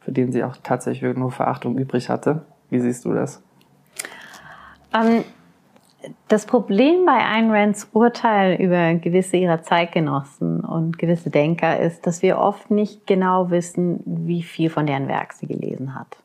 für 0.00 0.12
den 0.12 0.32
sie 0.32 0.42
auch 0.42 0.56
tatsächlich 0.62 1.16
nur 1.16 1.30
Verachtung 1.30 1.76
übrig 1.76 2.08
hatte. 2.08 2.46
Wie 2.70 2.80
siehst 2.80 3.04
du 3.04 3.12
das? 3.12 3.42
Ähm, 4.94 5.24
das 6.28 6.46
Problem 6.46 7.04
bei 7.04 7.18
Ayn 7.18 7.50
Rands 7.50 7.88
Urteil 7.92 8.58
über 8.60 8.94
gewisse 8.94 9.36
ihrer 9.36 9.62
Zeitgenossen 9.62 10.60
und 10.60 10.98
gewisse 10.98 11.28
Denker 11.28 11.78
ist, 11.80 12.06
dass 12.06 12.22
wir 12.22 12.38
oft 12.38 12.70
nicht 12.70 13.06
genau 13.06 13.50
wissen, 13.50 14.00
wie 14.06 14.42
viel 14.42 14.70
von 14.70 14.86
deren 14.86 15.08
Werk 15.08 15.34
sie 15.34 15.46
gelesen 15.46 15.94
hat. 15.94 16.18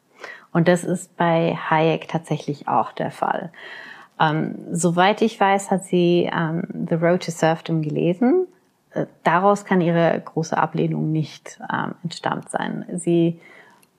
Und 0.53 0.67
das 0.67 0.83
ist 0.83 1.17
bei 1.17 1.55
Hayek 1.55 2.07
tatsächlich 2.07 2.67
auch 2.67 2.91
der 2.91 3.11
Fall. 3.11 3.51
Ähm, 4.19 4.55
soweit 4.71 5.21
ich 5.21 5.39
weiß, 5.39 5.71
hat 5.71 5.83
sie 5.83 6.29
ähm, 6.31 6.63
The 6.87 6.95
Road 6.95 7.25
to 7.25 7.31
Serfdom 7.31 7.81
gelesen. 7.81 8.47
Äh, 8.91 9.07
daraus 9.23 9.65
kann 9.65 9.81
ihre 9.81 10.21
große 10.23 10.55
Ablehnung 10.57 11.11
nicht 11.11 11.59
ähm, 11.71 11.95
entstammt 12.03 12.49
sein. 12.49 12.85
Sie 12.95 13.39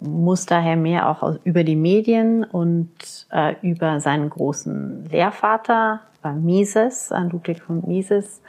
muss 0.00 0.46
daher 0.46 0.76
mehr 0.76 1.08
auch 1.08 1.22
aus, 1.22 1.38
über 1.44 1.64
die 1.64 1.76
Medien 1.76 2.44
und 2.44 2.90
äh, 3.30 3.54
über 3.62 4.00
seinen 4.00 4.30
großen 4.30 5.06
Lehrvater 5.10 6.00
äh, 6.22 6.32
Mises, 6.32 7.10
äh, 7.10 7.20
Ludwig 7.20 7.62
von 7.62 7.82
Mises, 7.86 8.40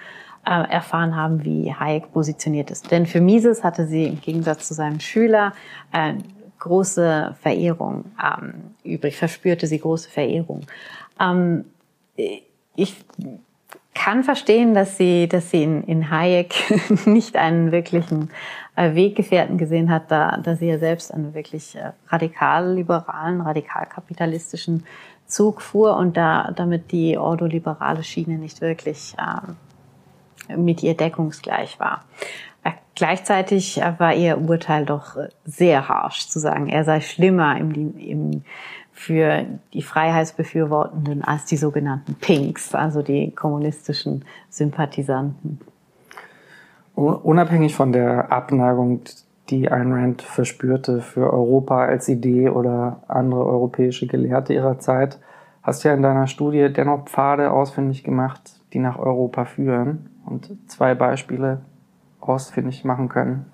äh, 0.45 0.69
erfahren 0.69 1.15
haben, 1.15 1.43
wie 1.43 1.73
Hayek 1.73 2.11
positioniert 2.13 2.69
ist. 2.69 2.91
Denn 2.91 3.05
für 3.05 3.21
Mises 3.21 3.63
hatte 3.63 3.87
sie 3.87 4.05
im 4.05 4.21
Gegensatz 4.21 4.67
zu 4.67 4.73
seinem 4.73 4.99
Schüler 4.99 5.53
äh, 5.91 6.13
große 6.59 7.35
Verehrung 7.41 8.05
ähm, 8.23 8.75
übrig, 8.83 9.17
verspürte 9.17 9.67
sie 9.67 9.79
große 9.79 10.09
Verehrung. 10.09 10.61
Ähm, 11.19 11.65
ich 12.75 12.95
kann 13.93 14.23
verstehen, 14.23 14.73
dass 14.73 14.97
sie, 14.97 15.27
dass 15.27 15.51
sie 15.51 15.63
in, 15.63 15.83
in 15.83 16.09
Hayek 16.11 16.53
nicht 17.05 17.37
einen 17.37 17.71
wirklichen 17.71 18.29
äh, 18.75 18.93
Weggefährten 18.93 19.57
gesehen 19.57 19.89
hat, 19.89 20.11
da, 20.11 20.37
da 20.37 20.55
sie 20.55 20.67
ja 20.67 20.77
selbst 20.77 21.13
einen 21.13 21.33
wirklich 21.33 21.75
äh, 21.75 21.91
radikal-liberalen, 22.09 23.41
radikal-kapitalistischen 23.41 24.85
Zug 25.27 25.61
fuhr 25.61 25.97
und 25.97 26.17
da 26.17 26.51
damit 26.55 26.91
die 26.91 27.17
ordoliberale 27.17 28.03
Schiene 28.03 28.37
nicht 28.37 28.61
wirklich 28.61 29.15
ähm, 29.19 29.55
mit 30.55 30.83
ihr 30.83 30.95
deckungsgleich 30.95 31.79
war. 31.79 32.03
Gleichzeitig 32.95 33.81
war 33.97 34.13
ihr 34.13 34.39
Urteil 34.39 34.85
doch 34.85 35.17
sehr 35.43 35.89
harsch 35.89 36.29
zu 36.29 36.39
sagen, 36.39 36.69
er 36.69 36.85
sei 36.85 37.01
schlimmer 37.01 37.57
im, 37.57 37.97
im, 37.97 38.43
für 38.93 39.45
die 39.73 39.81
Freiheitsbefürwortenden 39.81 41.21
als 41.21 41.43
die 41.43 41.57
sogenannten 41.57 42.15
Pinks, 42.15 42.73
also 42.73 43.01
die 43.01 43.31
kommunistischen 43.31 44.23
Sympathisanten. 44.49 45.59
Unabhängig 46.95 47.75
von 47.75 47.91
der 47.91 48.31
Abneigung, 48.31 49.01
die 49.49 49.69
Ayn 49.69 49.91
Rand 49.91 50.21
verspürte 50.21 51.01
für 51.01 51.33
Europa 51.33 51.83
als 51.83 52.07
Idee 52.07 52.49
oder 52.49 53.03
andere 53.09 53.45
europäische 53.45 54.07
Gelehrte 54.07 54.53
ihrer 54.53 54.79
Zeit, 54.79 55.19
hast 55.61 55.83
ja 55.83 55.93
in 55.93 56.01
deiner 56.01 56.27
Studie 56.27 56.71
dennoch 56.71 57.03
Pfade 57.03 57.51
ausfindig 57.51 58.05
gemacht, 58.05 58.61
die 58.71 58.79
nach 58.79 58.97
Europa 58.97 59.43
führen 59.43 60.14
und 60.25 60.49
zwei 60.69 60.95
Beispiele 60.95 61.61
ausfindig 62.19 62.83
machen 62.83 63.09
können. 63.09 63.45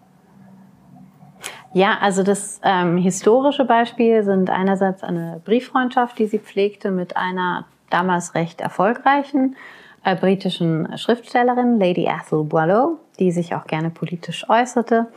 Ja, 1.74 1.98
also 2.02 2.24
das 2.24 2.60
ähm, 2.64 2.98
historische 2.98 3.66
Beispiel 3.66 4.24
sind 4.24 4.50
einerseits 4.50 5.04
eine 5.04 5.42
Brieffreundschaft, 5.46 6.20
die 6.20 6.28
sie 6.28 6.40
pflegte 6.40 6.92
mit 6.92 7.16
einer 7.16 7.66
damals 7.90 8.36
recht 8.36 8.60
erfolgreichen 8.60 9.56
äh, 10.04 10.16
britischen 10.16 10.98
Schriftstellerin, 10.98 11.80
Lady 11.80 12.06
Ethel 12.06 12.44
Boileau, 12.44 12.98
die 13.20 13.32
sich 13.32 13.56
auch 13.56 13.66
gerne 13.66 13.90
politisch 13.90 14.50
äußerte 14.50 15.08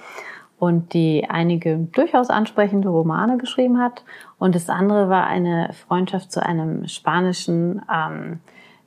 und 0.58 0.94
die 0.94 1.26
einige 1.28 1.76
durchaus 1.76 2.30
ansprechende 2.30 2.88
Romane 2.88 3.38
geschrieben 3.38 3.80
hat. 3.80 4.04
Und 4.38 4.54
das 4.54 4.68
andere 4.68 5.08
war 5.08 5.26
eine 5.26 5.70
Freundschaft 5.72 6.30
zu 6.30 6.44
einem 6.44 6.86
spanischen 6.86 7.82
ähm, 7.92 8.40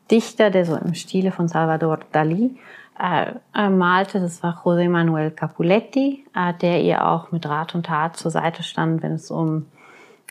Dichter, 0.09 0.49
der 0.49 0.65
so 0.65 0.75
im 0.75 0.93
Stile 0.93 1.31
von 1.31 1.47
Salvador 1.47 1.99
Dalí 2.13 2.51
äh, 2.99 3.33
äh, 3.55 3.69
malte. 3.69 4.19
Das 4.19 4.43
war 4.43 4.61
José 4.63 4.89
Manuel 4.89 5.31
Capuletti, 5.31 6.25
äh, 6.35 6.53
der 6.61 6.81
ihr 6.81 7.07
auch 7.07 7.31
mit 7.31 7.47
Rat 7.47 7.75
und 7.75 7.85
Tat 7.85 8.17
zur 8.17 8.31
Seite 8.31 8.63
stand, 8.63 9.03
wenn 9.03 9.13
es 9.13 9.31
um 9.31 9.67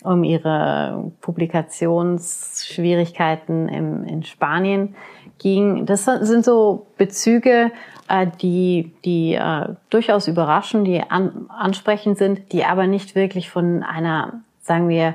um 0.03 0.25
ihre 0.25 1.13
Publikationsschwierigkeiten 1.21 3.69
im, 3.69 4.03
in 4.05 4.25
Spanien 4.25 4.97
ging. 5.39 5.87
Das 5.87 6.05
sind 6.05 6.45
so 6.45 6.87
Bezüge, 6.97 7.71
äh, 8.09 8.27
die, 8.41 8.93
die 9.05 9.35
äh, 9.35 9.69
durchaus 9.91 10.27
überraschen, 10.29 10.85
die 10.85 11.03
an, 11.03 11.49
ansprechend 11.49 12.19
sind, 12.19 12.53
die 12.53 12.65
aber 12.65 12.87
nicht 12.87 13.15
wirklich 13.15 13.51
von 13.51 13.83
einer, 13.83 14.41
sagen 14.61 14.89
wir, 14.89 15.15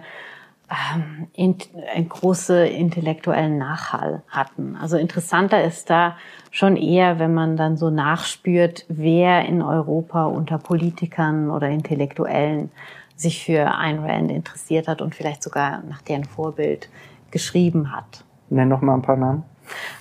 ähm, 0.71 1.27
in, 1.33 1.57
einen 1.93 2.09
große 2.09 2.65
intellektuellen 2.67 3.57
Nachhall 3.57 4.23
hatten. 4.29 4.77
Also 4.79 4.97
interessanter 4.97 5.63
ist 5.63 5.89
da 5.89 6.15
schon 6.49 6.77
eher, 6.77 7.19
wenn 7.19 7.33
man 7.33 7.57
dann 7.57 7.77
so 7.77 7.89
nachspürt, 7.89 8.85
wer 8.87 9.45
in 9.45 9.61
Europa 9.61 10.25
unter 10.25 10.57
Politikern 10.57 11.49
oder 11.49 11.69
Intellektuellen 11.69 12.71
sich 13.15 13.43
für 13.43 13.67
Ayn 13.77 13.99
Rand 13.99 14.31
interessiert 14.31 14.87
hat 14.87 15.01
und 15.01 15.13
vielleicht 15.13 15.43
sogar 15.43 15.83
nach 15.87 16.01
deren 16.01 16.25
Vorbild 16.25 16.89
geschrieben 17.29 17.95
hat. 17.95 18.23
Nenn 18.49 18.69
noch 18.69 18.81
mal 18.81 18.95
ein 18.95 19.01
paar 19.01 19.17
Namen. 19.17 19.43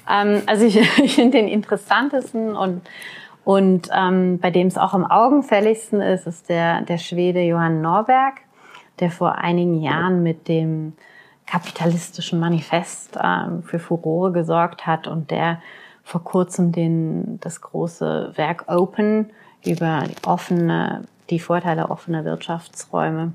Ähm, 0.08 0.42
also 0.46 0.64
ich, 0.64 0.76
ich 1.02 1.16
finde 1.16 1.38
den 1.38 1.48
interessantesten 1.48 2.56
und 2.56 2.82
und 3.42 3.88
ähm, 3.92 4.38
bei 4.38 4.50
dem 4.50 4.66
es 4.66 4.76
auch 4.76 4.92
am 4.92 5.04
augenfälligsten 5.04 6.02
ist, 6.02 6.26
ist 6.26 6.50
der, 6.50 6.82
der 6.82 6.98
Schwede 6.98 7.40
Johann 7.40 7.80
Norberg, 7.80 8.34
der 9.00 9.10
vor 9.10 9.36
einigen 9.36 9.80
Jahren 9.80 10.22
mit 10.22 10.48
dem 10.48 10.94
kapitalistischen 11.46 12.38
Manifest 12.38 13.18
ähm, 13.22 13.62
für 13.62 13.78
Furore 13.78 14.32
gesorgt 14.32 14.86
hat 14.86 15.06
und 15.06 15.30
der 15.30 15.60
vor 16.04 16.24
kurzem 16.24 16.72
den, 16.72 17.38
das 17.40 17.60
große 17.60 18.32
Werk 18.36 18.64
Open 18.68 19.30
über 19.64 20.04
die 20.08 20.26
offene, 20.26 21.04
die 21.28 21.38
Vorteile 21.38 21.90
offener 21.90 22.24
Wirtschaftsräume 22.24 23.32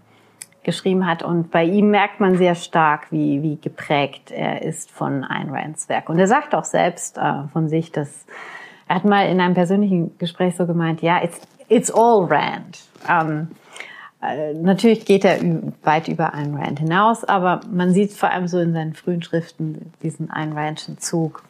geschrieben 0.63 1.05
hat. 1.05 1.24
Und 1.24 1.51
bei 1.51 1.63
ihm 1.63 1.91
merkt 1.91 2.19
man 2.19 2.38
sehr 2.38 2.55
stark, 2.55 3.12
wie, 3.12 3.41
wie 3.43 3.57
geprägt 3.57 4.31
er 4.31 4.63
ist 4.63 4.91
von 4.91 5.24
Ayn 5.24 5.50
Rands 5.50 5.88
Werk. 5.89 6.10
Und 6.10 6.17
er 6.17 6.27
sagt 6.27 6.55
auch 6.55 6.63
selbst 6.63 7.17
äh, 7.17 7.43
von 7.53 7.69
sich, 7.69 7.91
dass 7.91 8.25
er 8.88 8.95
hat 8.98 9.05
mal 9.05 9.27
in 9.29 9.39
einem 9.39 9.53
persönlichen 9.53 10.17
Gespräch 10.17 10.55
so 10.55 10.65
gemeint, 10.65 11.01
ja, 11.01 11.24
it's, 11.24 11.39
it's 11.69 11.91
all 11.91 12.25
Rand. 12.25 12.79
Ähm, 13.10 13.50
äh, 13.51 13.64
natürlich 14.53 15.05
geht 15.05 15.25
er 15.25 15.39
weit 15.84 16.08
über 16.08 16.34
Ayn 16.34 16.55
Rand 16.55 16.79
hinaus, 16.79 17.24
aber 17.24 17.62
man 17.72 17.94
sieht 17.94 18.13
vor 18.13 18.32
allem 18.32 18.48
so 18.48 18.60
in 18.60 18.74
seinen 18.74 18.94
frühen 18.94 19.22
Schriften 19.22 19.91
diesen 20.03 20.29
Ayn 20.32 20.53
Randschen 20.53 20.98
Zug. 20.98 21.44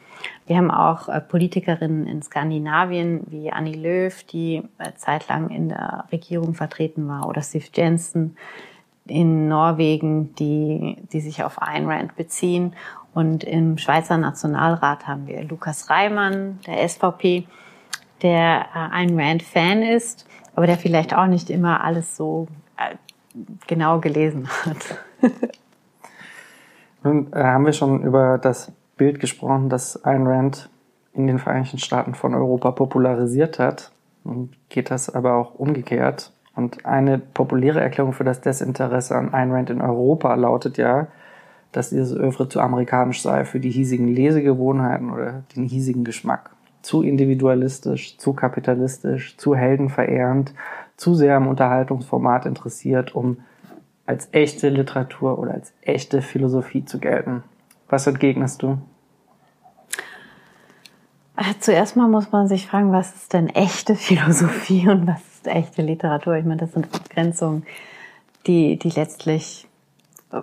Wir 0.47 0.57
haben 0.57 0.71
auch 0.71 1.09
äh, 1.09 1.21
Politikerinnen 1.21 2.07
in 2.07 2.21
Skandinavien 2.21 3.23
wie 3.27 3.51
Annie 3.51 3.75
Lööf, 3.75 4.23
die 4.23 4.63
äh, 4.77 4.91
zeitlang 4.95 5.49
in 5.49 5.69
der 5.69 6.05
Regierung 6.11 6.53
vertreten 6.53 7.07
war, 7.07 7.27
oder 7.27 7.41
Steve 7.41 7.65
Jensen, 7.73 8.37
in 9.07 9.47
Norwegen, 9.47 10.33
die, 10.35 10.97
die 11.11 11.21
sich 11.21 11.43
auf 11.43 11.61
Ayn 11.61 11.87
Rand 11.87 12.15
beziehen. 12.15 12.73
Und 13.13 13.43
im 13.43 13.77
Schweizer 13.77 14.17
Nationalrat 14.17 15.07
haben 15.07 15.27
wir 15.27 15.43
Lukas 15.43 15.89
Reimann, 15.89 16.59
der 16.65 16.87
SVP, 16.87 17.45
der 18.21 18.65
äh, 18.73 18.77
Ayn 18.77 19.19
Rand-Fan 19.19 19.83
ist, 19.83 20.27
aber 20.55 20.67
der 20.67 20.77
vielleicht 20.77 21.15
auch 21.15 21.27
nicht 21.27 21.49
immer 21.49 21.83
alles 21.83 22.15
so 22.15 22.47
äh, 22.77 22.95
genau 23.67 23.99
gelesen 23.99 24.47
hat. 24.65 24.97
Nun 27.03 27.31
äh, 27.33 27.43
haben 27.43 27.65
wir 27.65 27.73
schon 27.73 28.01
über 28.03 28.37
das 28.37 28.71
Bild 28.97 29.19
gesprochen, 29.19 29.69
das 29.69 30.03
Ayn 30.05 30.25
Rand 30.25 30.69
in 31.13 31.27
den 31.27 31.39
Vereinigten 31.39 31.77
Staaten 31.77 32.15
von 32.15 32.33
Europa 32.33 32.71
popularisiert 32.71 33.59
hat. 33.59 33.91
Und 34.23 34.55
geht 34.69 34.89
das 34.89 35.13
aber 35.13 35.35
auch 35.35 35.53
umgekehrt. 35.55 36.31
Und 36.55 36.85
eine 36.85 37.19
populäre 37.19 37.81
Erklärung 37.81 38.13
für 38.13 38.23
das 38.23 38.41
Desinteresse 38.41 39.15
an 39.15 39.33
Ayn 39.33 39.51
Rand 39.51 39.69
in 39.69 39.81
Europa 39.81 40.33
lautet 40.33 40.77
ja, 40.77 41.07
dass 41.73 41.89
dieses 41.89 42.17
Övre 42.17 42.47
zu 42.47 42.61
amerikanisch 42.61 43.21
sei 43.21 43.43
für 43.43 43.59
die 43.59 43.69
hiesigen 43.69 44.07
Lesegewohnheiten 44.07 45.11
oder 45.11 45.43
den 45.55 45.65
hiesigen 45.65 46.05
Geschmack. 46.05 46.54
Zu 46.85 47.01
individualistisch, 47.01 48.15
zu 48.19 48.33
kapitalistisch, 48.33 49.37
zu 49.37 49.55
heldenverehrend, 49.55 50.53
zu 50.97 51.15
sehr 51.15 51.35
am 51.35 51.47
Unterhaltungsformat 51.47 52.45
interessiert, 52.45 53.15
um 53.15 53.37
als 54.05 54.29
echte 54.33 54.69
Literatur 54.69 55.39
oder 55.39 55.55
als 55.55 55.73
echte 55.81 56.21
Philosophie 56.21 56.85
zu 56.85 56.99
gelten. 56.99 57.43
Was 57.89 58.05
entgegnest 58.05 58.61
du? 58.61 58.77
Äh, 61.35 61.55
zuerst 61.59 61.95
mal 61.95 62.07
muss 62.07 62.31
man 62.31 62.47
sich 62.47 62.67
fragen, 62.67 62.91
was 62.91 63.15
ist 63.15 63.33
denn 63.33 63.49
echte 63.49 63.95
Philosophie 63.95 64.87
und 64.87 65.07
was 65.07 65.21
ist 65.21 65.47
echte 65.47 65.81
Literatur? 65.81 66.35
Ich 66.35 66.45
meine, 66.45 66.59
das 66.59 66.73
sind 66.73 66.93
Abgrenzungen, 66.93 67.65
die, 68.45 68.77
die 68.77 68.91
letztlich 68.91 69.67
äh, 70.31 70.41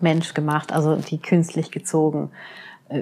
menschgemacht, 0.00 0.72
also 0.72 0.96
die 0.96 1.18
künstlich 1.18 1.70
gezogen 1.70 2.30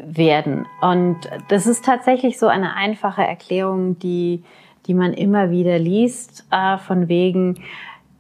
werden. 0.05 0.67
Und 0.81 1.19
das 1.49 1.67
ist 1.67 1.85
tatsächlich 1.85 2.39
so 2.39 2.47
eine 2.47 2.75
einfache 2.75 3.23
Erklärung, 3.23 3.99
die, 3.99 4.43
die 4.87 4.95
man 4.95 5.13
immer 5.13 5.51
wieder 5.51 5.79
liest, 5.79 6.47
äh, 6.51 6.79
von 6.79 7.09
wegen, 7.09 7.63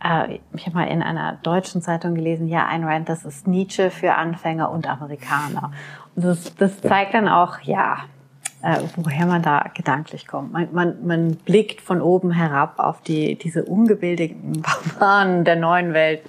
äh, 0.02 0.38
ich 0.54 0.66
habe 0.66 0.76
mal 0.76 0.88
in 0.88 1.02
einer 1.02 1.38
deutschen 1.42 1.82
Zeitung 1.82 2.14
gelesen, 2.14 2.48
ja, 2.48 2.66
Ayn 2.68 2.84
Rand, 2.84 3.08
das 3.08 3.24
ist 3.24 3.46
Nietzsche 3.46 3.90
für 3.90 4.14
Anfänger 4.14 4.70
und 4.70 4.88
Amerikaner. 4.88 5.72
Und 6.16 6.24
das, 6.24 6.54
das 6.56 6.80
zeigt 6.80 7.14
dann 7.14 7.28
auch, 7.28 7.60
ja, 7.60 7.98
äh, 8.62 8.78
woher 8.96 9.26
man 9.26 9.42
da 9.42 9.70
gedanklich 9.74 10.26
kommt. 10.26 10.52
Man, 10.52 10.68
man, 10.72 11.06
man 11.06 11.36
blickt 11.36 11.80
von 11.80 12.02
oben 12.02 12.30
herab 12.30 12.78
auf 12.78 13.00
die, 13.02 13.36
diese 13.36 13.64
ungebildeten 13.64 14.62
Barbaren 14.98 15.44
der 15.44 15.56
neuen 15.56 15.92
Welt, 15.94 16.22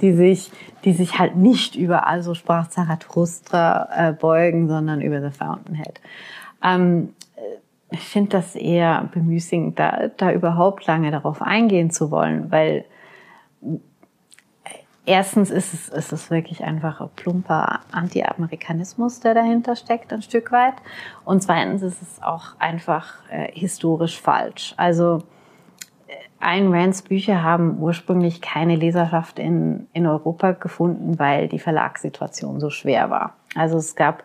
die 0.00 0.12
sich, 0.12 0.50
die 0.84 0.92
sich 0.92 1.18
halt 1.18 1.36
nicht 1.36 1.76
überall, 1.76 2.22
so 2.22 2.34
sprach 2.34 2.68
Zarathustra, 2.68 3.88
äh, 3.94 4.12
beugen, 4.12 4.68
sondern 4.68 5.00
über 5.00 5.20
The 5.20 5.36
Fountainhead. 5.36 6.00
Ähm, 6.62 7.10
ich 7.90 8.00
finde 8.00 8.30
das 8.30 8.56
eher 8.56 9.08
bemüßigend, 9.12 9.78
da, 9.78 10.08
da 10.16 10.32
überhaupt 10.32 10.86
lange 10.86 11.10
darauf 11.10 11.40
eingehen 11.40 11.90
zu 11.90 12.10
wollen, 12.10 12.50
weil 12.50 12.84
erstens 15.06 15.50
ist 15.50 15.72
es, 15.72 15.88
ist 15.88 16.12
es 16.12 16.30
wirklich 16.30 16.62
einfach 16.64 17.00
ein 17.00 17.08
plumper 17.16 17.80
Anti-Amerikanismus, 17.92 19.20
der 19.20 19.32
dahinter 19.34 19.76
steckt, 19.76 20.12
ein 20.12 20.20
Stück 20.22 20.52
weit. 20.52 20.74
Und 21.24 21.42
zweitens 21.42 21.80
ist 21.82 22.02
es 22.02 22.22
auch 22.22 22.58
einfach 22.58 23.14
äh, 23.30 23.50
historisch 23.52 24.20
falsch. 24.20 24.74
Also 24.76 25.22
äh, 26.08 26.14
Ayn 26.40 26.70
Rands 26.72 27.02
Bücher 27.02 27.42
haben 27.42 27.78
ursprünglich 27.78 28.42
keine 28.42 28.76
Leserschaft 28.76 29.38
in, 29.38 29.86
in 29.92 30.06
Europa 30.06 30.52
gefunden, 30.52 31.18
weil 31.18 31.48
die 31.48 31.60
Verlagssituation 31.60 32.60
so 32.60 32.68
schwer 32.70 33.08
war. 33.08 33.34
Also 33.54 33.78
es 33.78 33.94
gab 33.94 34.24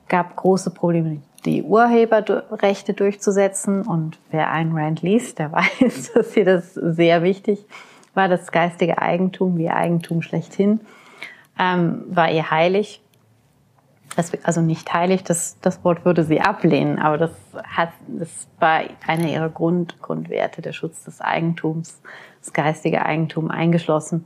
Gab 0.08 0.36
große 0.36 0.70
Probleme, 0.70 1.22
die 1.46 1.64
Urheberrechte 1.64 2.94
durchzusetzen 2.94 3.82
und 3.84 4.20
wer 4.32 4.52
Ayn 4.52 4.78
Rand 4.78 5.02
liest, 5.02 5.40
der 5.40 5.52
weiß, 5.52 6.14
dass 6.14 6.34
sie 6.34 6.44
das 6.44 6.74
sehr 6.74 7.24
wichtig 7.24 7.66
war. 8.14 8.28
Das 8.28 8.52
geistige 8.52 9.00
Eigentum, 9.00 9.58
wie 9.58 9.70
Eigentum 9.70 10.22
schlechthin, 10.22 10.82
ähm, 11.58 12.04
war 12.08 12.30
ihr 12.32 12.52
heilig 12.52 13.02
also 14.44 14.62
nicht 14.62 14.94
heilig, 14.94 15.24
das, 15.24 15.58
das 15.62 15.84
Wort 15.84 16.06
würde 16.06 16.24
sie 16.24 16.42
ablehnen, 16.42 17.00
aber 17.00 17.18
das, 17.18 17.32
hat, 17.64 17.90
das 18.08 18.48
war 18.60 18.82
einer 19.08 19.30
ihrer 19.30 19.50
Grund, 19.50 20.02
Grundwerte, 20.02 20.62
der 20.62 20.74
Schutz 20.74 21.04
des 21.04 21.22
Eigentums, 21.22 22.02
das 22.42 22.54
geistige 22.54 23.06
Eigentum 23.06 23.52
eingeschlossen. 23.52 24.26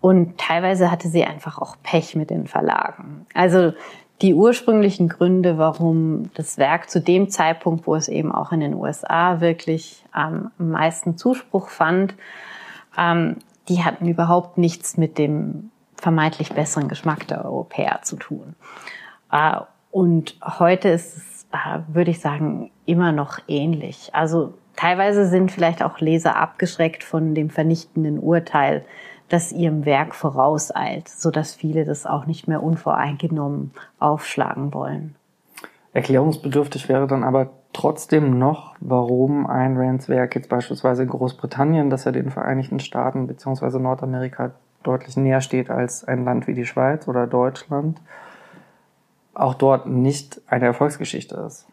Und 0.00 0.36
teilweise 0.36 0.90
hatte 0.90 1.08
sie 1.08 1.24
einfach 1.24 1.58
auch 1.58 1.76
Pech 1.82 2.14
mit 2.14 2.28
den 2.28 2.46
Verlagen. 2.46 3.26
Also 3.32 3.72
die 4.20 4.34
ursprünglichen 4.34 5.08
Gründe, 5.08 5.58
warum 5.58 6.30
das 6.34 6.58
Werk 6.58 6.90
zu 6.90 7.00
dem 7.00 7.30
Zeitpunkt, 7.30 7.86
wo 7.86 7.94
es 7.94 8.08
eben 8.08 8.30
auch 8.30 8.52
in 8.52 8.60
den 8.60 8.74
USA 8.74 9.40
wirklich 9.40 10.04
ähm, 10.16 10.50
am 10.58 10.70
meisten 10.70 11.16
Zuspruch 11.16 11.68
fand, 11.68 12.14
ähm, 12.96 13.36
die 13.68 13.82
hatten 13.82 14.06
überhaupt 14.06 14.58
nichts 14.58 14.96
mit 14.96 15.18
dem 15.18 15.70
vermeintlich 15.96 16.52
besseren 16.52 16.88
Geschmack 16.88 17.26
der 17.28 17.44
Europäer 17.44 18.00
zu 18.02 18.16
tun. 18.16 18.54
Äh, 19.34 19.60
und 19.90 20.38
heute 20.42 20.88
ist 20.88 21.16
es, 21.16 21.46
äh, 21.52 21.80
würde 21.92 22.12
ich 22.12 22.20
sagen, 22.20 22.70
immer 22.86 23.12
noch 23.12 23.38
ähnlich. 23.48 24.10
Also 24.12 24.54
teilweise 24.76 25.26
sind 25.26 25.52
vielleicht 25.52 25.82
auch 25.82 26.00
Leser 26.00 26.36
abgeschreckt 26.36 27.04
von 27.04 27.34
dem 27.34 27.50
vernichtenden 27.50 28.18
Urteil, 28.18 28.84
das 29.28 29.52
ihrem 29.52 29.84
Werk 29.84 30.14
vorauseilt, 30.14 31.08
so 31.08 31.30
dass 31.30 31.54
viele 31.54 31.84
das 31.84 32.06
auch 32.06 32.26
nicht 32.26 32.46
mehr 32.46 32.62
unvoreingenommen 32.62 33.72
aufschlagen 33.98 34.72
wollen. 34.72 35.16
Erklärungsbedürftig 35.92 36.88
wäre 36.88 37.06
dann 37.06 37.24
aber 37.24 37.50
trotzdem 37.72 38.38
noch, 38.38 38.74
warum 38.80 39.46
Ayn 39.48 39.76
Rands 39.76 40.08
Werk 40.08 40.34
jetzt 40.34 40.48
beispielsweise 40.48 41.04
in 41.04 41.08
Großbritannien, 41.08 41.88
das 41.88 42.04
ja 42.04 42.12
den 42.12 42.30
Vereinigten 42.30 42.80
Staaten 42.80 43.26
bzw. 43.26 43.78
Nordamerika 43.78 44.52
deutlich 44.82 45.16
näher 45.16 45.40
steht 45.40 45.70
als 45.70 46.04
ein 46.04 46.24
Land 46.24 46.46
wie 46.46 46.54
die 46.54 46.66
Schweiz 46.66 47.08
oder 47.08 47.26
Deutschland, 47.26 48.00
auch 49.34 49.54
dort 49.54 49.86
nicht 49.86 50.40
eine 50.46 50.66
Erfolgsgeschichte 50.66 51.36
ist. 51.46 51.66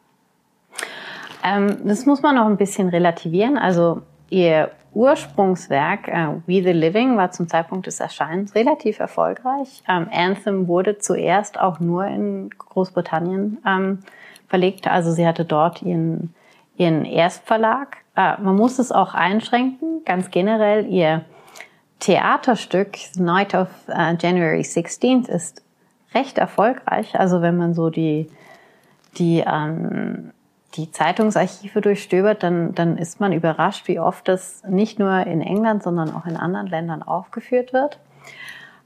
Ähm, 1.43 1.77
das 1.85 2.05
muss 2.05 2.21
man 2.21 2.35
noch 2.35 2.45
ein 2.45 2.57
bisschen 2.57 2.89
relativieren. 2.89 3.57
Also 3.57 4.01
ihr 4.29 4.71
Ursprungswerk 4.93 6.07
äh, 6.07 6.27
We 6.45 6.63
the 6.63 6.73
Living 6.73 7.17
war 7.17 7.31
zum 7.31 7.47
Zeitpunkt 7.47 7.87
des 7.87 7.99
Erscheinens 7.99 8.55
relativ 8.55 8.99
erfolgreich. 8.99 9.83
Ähm, 9.87 10.07
Anthem 10.11 10.67
wurde 10.67 10.97
zuerst 10.97 11.59
auch 11.59 11.79
nur 11.79 12.05
in 12.05 12.49
Großbritannien 12.49 13.59
ähm, 13.65 13.99
verlegt. 14.47 14.87
Also 14.87 15.11
sie 15.11 15.25
hatte 15.25 15.45
dort 15.45 15.81
ihren, 15.81 16.33
ihren 16.75 17.05
Erstverlag. 17.05 17.97
Äh, 18.15 18.41
man 18.41 18.55
muss 18.55 18.79
es 18.79 18.91
auch 18.91 19.13
einschränken. 19.13 20.03
Ganz 20.05 20.29
generell 20.29 20.85
ihr 20.87 21.23
Theaterstück 21.99 22.97
Night 23.15 23.53
of 23.53 23.67
uh, 23.87 24.15
January 24.19 24.61
16th 24.61 25.29
ist 25.29 25.61
recht 26.13 26.37
erfolgreich. 26.37 27.19
Also 27.19 27.41
wenn 27.41 27.57
man 27.57 27.73
so 27.73 27.89
die, 27.89 28.29
die, 29.17 29.43
ähm, 29.45 30.31
die 30.75 30.91
Zeitungsarchive 30.91 31.81
durchstöbert, 31.81 32.43
dann, 32.43 32.73
dann 32.73 32.97
ist 32.97 33.19
man 33.19 33.33
überrascht, 33.33 33.87
wie 33.87 33.99
oft 33.99 34.27
das 34.27 34.63
nicht 34.67 34.99
nur 34.99 35.25
in 35.25 35.41
England, 35.41 35.83
sondern 35.83 36.13
auch 36.13 36.25
in 36.25 36.37
anderen 36.37 36.67
Ländern 36.67 37.03
aufgeführt 37.03 37.73
wird. 37.73 37.99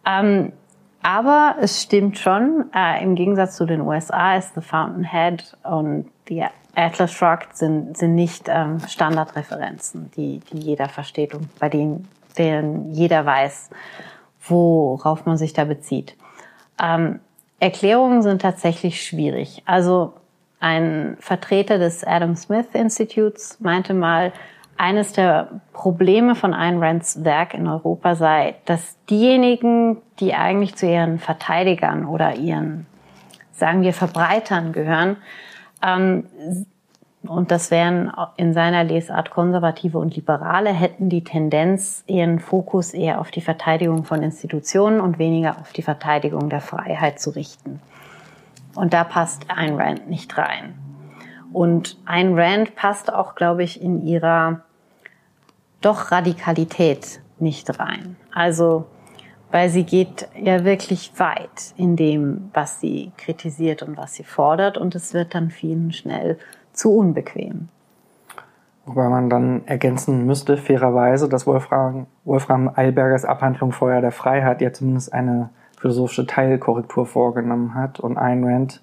Ähm, 0.05 0.53
aber 1.01 1.57
es 1.61 1.83
stimmt 1.83 2.17
schon, 2.17 2.65
äh, 2.73 3.03
im 3.03 3.13
Gegensatz 3.15 3.57
zu 3.57 3.65
den 3.65 3.81
USA 3.81 4.37
ist 4.37 4.55
The 4.55 4.61
Fountainhead 4.61 5.55
und 5.63 6.09
die 6.29 6.43
Atlas 6.73 7.11
Shrugged 7.13 7.55
sind, 7.55 7.95
sind 7.95 8.15
nicht 8.15 8.45
ähm, 8.47 8.79
Standardreferenzen, 8.79 10.09
die, 10.17 10.39
die 10.51 10.57
jeder 10.57 10.89
versteht 10.89 11.35
und 11.35 11.59
bei 11.59 11.69
denen 11.69 12.07
deren 12.37 12.91
jeder 12.91 13.25
weiß, 13.25 13.69
worauf 14.47 15.25
man 15.25 15.37
sich 15.37 15.53
da 15.53 15.63
bezieht. 15.63 16.15
Ähm, 16.81 17.19
Erklärungen 17.59 18.21
sind 18.21 18.41
tatsächlich 18.41 19.03
schwierig. 19.03 19.63
Also 19.65 20.13
ein 20.59 21.17
Vertreter 21.19 21.77
des 21.77 22.03
Adam 22.03 22.35
Smith 22.35 22.67
Institutes 22.73 23.59
meinte 23.59 23.93
mal, 23.93 24.33
eines 24.77 25.13
der 25.13 25.61
Probleme 25.71 26.35
von 26.35 26.53
Ayn 26.53 26.79
Rands 26.83 27.23
Werk 27.23 27.53
in 27.53 27.67
Europa 27.67 28.15
sei, 28.15 28.55
dass 28.65 28.97
diejenigen, 29.09 30.01
die 30.19 30.33
eigentlich 30.33 30.75
zu 30.75 30.85
ihren 30.85 31.19
Verteidigern 31.19 32.05
oder 32.05 32.35
ihren, 32.35 32.85
sagen 33.53 33.83
wir, 33.83 33.93
Verbreitern 33.93 34.73
gehören, 34.73 35.17
ähm, 35.81 36.25
und 37.27 37.51
das 37.51 37.71
wären 37.71 38.11
in 38.37 38.53
seiner 38.53 38.83
Lesart 38.83 39.29
Konservative 39.29 39.97
und 39.97 40.15
Liberale, 40.15 40.71
hätten 40.71 41.09
die 41.09 41.23
Tendenz, 41.23 42.03
ihren 42.07 42.39
Fokus 42.39 42.93
eher 42.93 43.19
auf 43.19 43.31
die 43.31 43.41
Verteidigung 43.41 44.03
von 44.03 44.23
Institutionen 44.23 44.99
und 44.99 45.19
weniger 45.19 45.57
auf 45.59 45.73
die 45.73 45.81
Verteidigung 45.81 46.49
der 46.49 46.61
Freiheit 46.61 47.19
zu 47.19 47.31
richten. 47.31 47.79
Und 48.75 48.93
da 48.93 49.03
passt 49.03 49.45
Ayn 49.49 49.75
Rand 49.75 50.09
nicht 50.09 50.37
rein. 50.37 50.75
Und 51.53 51.97
Ayn 52.05 52.37
Rand 52.37 52.75
passt 52.75 53.13
auch, 53.13 53.35
glaube 53.35 53.63
ich, 53.63 53.81
in 53.81 54.05
ihrer 54.05 54.61
doch 55.81 56.11
Radikalität 56.11 57.21
nicht 57.39 57.79
rein. 57.79 58.17
Also, 58.33 58.85
weil 59.51 59.69
sie 59.69 59.83
geht 59.83 60.27
ja 60.37 60.65
wirklich 60.65 61.11
weit 61.17 61.73
in 61.77 61.95
dem, 61.95 62.49
was 62.53 62.81
sie 62.81 63.11
kritisiert 63.17 63.83
und 63.83 63.95
was 63.95 64.15
sie 64.15 64.23
fordert. 64.23 64.77
Und 64.77 64.95
es 64.95 65.13
wird 65.13 65.35
dann 65.35 65.49
vielen 65.49 65.93
schnell 65.93 66.37
zu 66.75 66.95
unbequem. 66.95 67.69
Wobei 68.85 69.09
man 69.09 69.29
dann 69.29 69.65
ergänzen 69.65 70.25
müsste, 70.27 70.57
fairerweise, 70.57 71.27
dass 71.27 71.47
Wolfram, 71.47 72.05
Wolfram 72.23 72.69
Eilbergers 72.75 73.25
Abhandlung 73.25 73.71
Feuer 73.71 73.99
der 73.99 74.11
Freiheit 74.11 74.61
ja 74.61 74.71
zumindest 74.71 75.11
eine 75.11 75.49
philosophische 75.79 76.27
Teilkorrektur 76.27 77.05
vorgenommen 77.05 77.73
hat 77.73 77.99
und 77.99 78.17
Ayn 78.17 78.43
Rand 78.43 78.81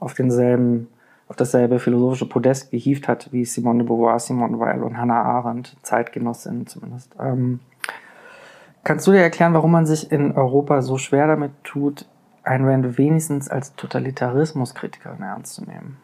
auf 0.00 0.14
denselben, 0.14 0.88
auf 1.28 1.36
dasselbe 1.36 1.78
philosophische 1.78 2.28
Podest 2.28 2.70
gehievt 2.70 3.08
hat 3.08 3.30
wie 3.32 3.44
Simone 3.44 3.80
de 3.80 3.88
Beauvoir, 3.88 4.18
Simone 4.18 4.58
Weil 4.58 4.82
und 4.82 4.96
Hannah 4.96 5.22
Arendt, 5.22 5.76
Zeitgenossinnen 5.82 6.66
zumindest. 6.66 7.14
Ähm, 7.20 7.60
kannst 8.84 9.06
du 9.06 9.12
dir 9.12 9.20
erklären, 9.20 9.52
warum 9.52 9.70
man 9.70 9.84
sich 9.84 10.10
in 10.10 10.32
Europa 10.32 10.80
so 10.80 10.96
schwer 10.96 11.26
damit 11.26 11.52
tut, 11.62 12.06
Ayn 12.42 12.64
Rand 12.64 12.96
wenigstens 12.96 13.50
als 13.50 13.76
Totalitarismuskritiker 13.76 15.16
ernst 15.20 15.54
zu 15.54 15.64
nehmen? 15.64 15.98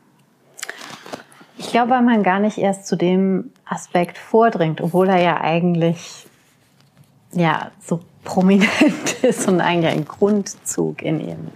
Ich 1.58 1.70
glaube, 1.70 1.90
weil 1.90 2.02
man 2.02 2.22
gar 2.22 2.38
nicht 2.38 2.58
erst 2.58 2.86
zu 2.86 2.96
dem 2.96 3.52
Aspekt 3.64 4.16
vordringt, 4.16 4.80
obwohl 4.80 5.08
er 5.08 5.20
ja 5.20 5.40
eigentlich 5.40 6.26
ja 7.32 7.70
so 7.80 8.00
prominent 8.24 9.22
ist 9.22 9.48
und 9.48 9.60
eigentlich 9.60 9.92
ein 9.92 10.04
Grundzug 10.04 11.02
in 11.02 11.20
ihrem, 11.20 11.48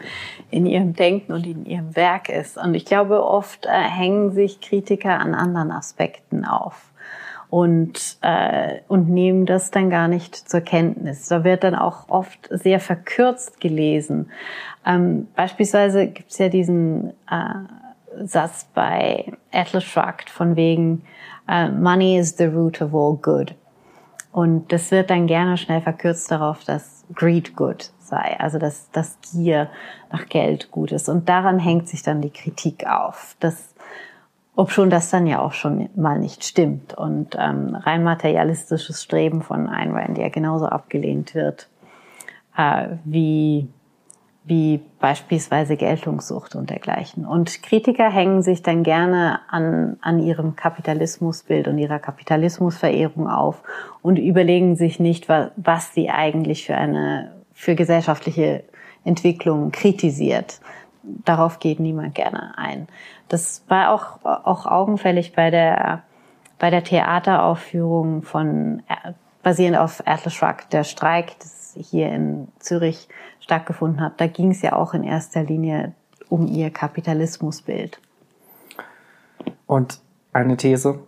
in 0.50 0.66
ihrem 0.66 0.94
Denken 0.94 1.32
und 1.32 1.46
in 1.46 1.64
ihrem 1.66 1.94
Werk 1.94 2.28
ist. 2.28 2.58
Und 2.58 2.74
ich 2.74 2.84
glaube, 2.84 3.24
oft 3.24 3.66
äh, 3.66 3.70
hängen 3.70 4.32
sich 4.32 4.60
Kritiker 4.60 5.18
an 5.18 5.34
anderen 5.34 5.70
Aspekten 5.70 6.44
auf 6.44 6.92
und, 7.48 8.16
äh, 8.22 8.80
und 8.88 9.10
nehmen 9.10 9.44
das 9.44 9.70
dann 9.70 9.90
gar 9.90 10.08
nicht 10.08 10.34
zur 10.34 10.62
Kenntnis. 10.62 11.28
Da 11.28 11.44
wird 11.44 11.64
dann 11.64 11.74
auch 11.74 12.08
oft 12.08 12.48
sehr 12.50 12.80
verkürzt 12.80 13.60
gelesen. 13.60 14.30
Ähm, 14.86 15.28
beispielsweise 15.36 16.06
gibt 16.08 16.32
es 16.32 16.38
ja 16.38 16.48
diesen 16.48 17.10
äh, 17.30 17.81
Satz 18.26 18.66
bei 18.74 19.32
Atlas 19.52 19.84
Shrugged 19.84 20.30
von 20.30 20.56
wegen 20.56 21.02
uh, 21.48 21.68
Money 21.68 22.18
is 22.18 22.36
the 22.36 22.46
root 22.46 22.80
of 22.80 22.94
all 22.94 23.16
good. 23.16 23.54
Und 24.32 24.72
das 24.72 24.90
wird 24.90 25.10
dann 25.10 25.26
gerne 25.26 25.58
schnell 25.58 25.82
verkürzt 25.82 26.30
darauf, 26.30 26.64
dass 26.64 27.04
Greed 27.14 27.54
good 27.54 27.90
sei, 27.98 28.36
also 28.38 28.58
dass, 28.58 28.90
dass 28.90 29.18
Gier 29.20 29.68
nach 30.10 30.26
Geld 30.26 30.70
gut 30.70 30.90
ist. 30.92 31.08
Und 31.08 31.28
daran 31.28 31.58
hängt 31.58 31.88
sich 31.88 32.02
dann 32.02 32.22
die 32.22 32.30
Kritik 32.30 32.86
auf. 32.86 33.36
Das, 33.40 33.74
ob 34.56 34.70
schon 34.70 34.88
das 34.88 35.10
dann 35.10 35.26
ja 35.26 35.40
auch 35.40 35.52
schon 35.52 35.90
mal 35.94 36.18
nicht 36.18 36.44
stimmt. 36.44 36.94
Und 36.94 37.36
ähm, 37.38 37.74
rein 37.74 38.04
materialistisches 38.04 39.02
Streben 39.02 39.42
von 39.42 39.68
Ayn 39.68 39.92
Rand 39.92 40.16
ja 40.16 40.30
genauso 40.30 40.66
abgelehnt 40.66 41.34
wird 41.34 41.68
äh, 42.56 42.96
wie 43.04 43.68
wie 44.44 44.80
beispielsweise 44.98 45.76
Geltungssucht 45.76 46.56
und 46.56 46.70
dergleichen. 46.70 47.24
Und 47.24 47.62
Kritiker 47.62 48.10
hängen 48.10 48.42
sich 48.42 48.62
dann 48.62 48.82
gerne 48.82 49.40
an, 49.48 49.96
an 50.00 50.18
ihrem 50.18 50.56
Kapitalismusbild 50.56 51.68
und 51.68 51.78
ihrer 51.78 52.00
Kapitalismusverehrung 52.00 53.28
auf 53.28 53.62
und 54.02 54.18
überlegen 54.18 54.74
sich 54.74 54.98
nicht, 54.98 55.28
was, 55.28 55.50
was 55.56 55.94
sie 55.94 56.10
eigentlich 56.10 56.66
für 56.66 56.74
eine, 56.74 57.32
für 57.52 57.76
gesellschaftliche 57.76 58.64
Entwicklung 59.04 59.70
kritisiert. 59.70 60.60
Darauf 61.04 61.60
geht 61.60 61.78
niemand 61.78 62.14
gerne 62.14 62.58
ein. 62.58 62.88
Das 63.28 63.64
war 63.68 63.92
auch, 63.92 64.24
auch 64.24 64.66
augenfällig 64.66 65.34
bei 65.34 65.50
der, 65.50 66.02
bei 66.58 66.70
der 66.70 66.82
Theateraufführung 66.82 68.22
von, 68.22 68.82
basierend 69.42 69.78
auf 69.78 70.02
Atlas 70.04 70.34
Shrugged, 70.34 70.72
der 70.72 70.84
Streik, 70.84 71.38
das 71.40 71.76
hier 71.76 72.12
in 72.12 72.48
Zürich 72.58 73.08
stattgefunden 73.52 74.00
hat, 74.00 74.18
da 74.18 74.26
ging 74.28 74.50
es 74.50 74.62
ja 74.62 74.72
auch 74.72 74.94
in 74.94 75.04
erster 75.04 75.42
Linie 75.42 75.92
um 76.30 76.46
ihr 76.46 76.70
Kapitalismusbild. 76.70 78.00
Und 79.66 80.00
eine 80.32 80.56
These, 80.56 81.00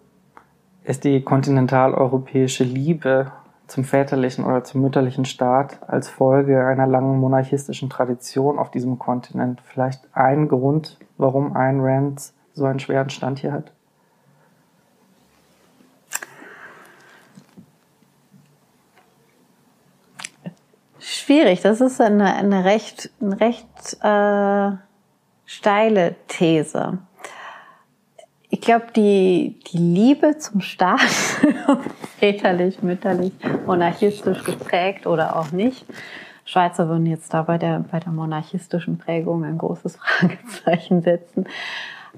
ist 0.85 1.05
die 1.05 1.23
kontinentaleuropäische 1.23 2.65
Liebe 2.65 3.33
zum 3.67 3.85
väterlichen 3.85 4.45
oder 4.45 4.63
zum 4.63 4.83
mütterlichen 4.83 5.25
Staat 5.25 5.79
als 5.89 6.11
Folge 6.11 6.67
einer 6.67 6.87
langen 6.87 7.19
monarchistischen 7.19 7.89
Tradition 7.89 8.59
auf 8.59 8.71
diesem 8.71 8.99
Kontinent 8.99 9.63
vielleicht 9.63 10.07
ein 10.13 10.49
Grund, 10.49 10.99
warum 11.17 11.57
Ayn 11.57 11.81
Rand 11.81 12.35
so 12.53 12.67
einen 12.67 12.79
schweren 12.79 13.09
Stand 13.09 13.39
hier 13.39 13.53
hat? 13.53 13.73
Schwierig. 21.25 21.61
Das 21.63 21.81
ist 21.81 22.01
eine, 22.01 22.35
eine 22.35 22.65
recht, 22.65 23.11
eine 23.21 23.41
recht 23.41 23.97
äh, 24.03 24.77
steile 25.47 26.15
These. 26.29 26.99
Ich 28.51 28.61
glaube, 28.61 28.87
die, 28.95 29.59
die 29.73 29.79
Liebe 29.79 30.39
zum 30.39 30.61
Staat, 30.61 31.01
väterlich, 32.19 32.83
mütterlich, 32.83 33.33
monarchistisch 33.67 34.45
geprägt 34.45 35.07
oder 35.07 35.37
auch 35.37 35.51
nicht, 35.51 35.85
Schweizer 36.45 36.89
würden 36.89 37.07
jetzt 37.07 37.33
da 37.33 37.43
bei 37.43 37.59
der, 37.59 37.85
bei 37.91 37.99
der 38.01 38.13
monarchistischen 38.13 38.99
Prägung 38.99 39.45
ein 39.45 39.59
großes 39.59 39.97
Fragezeichen 40.21 41.03
setzen. 41.03 41.47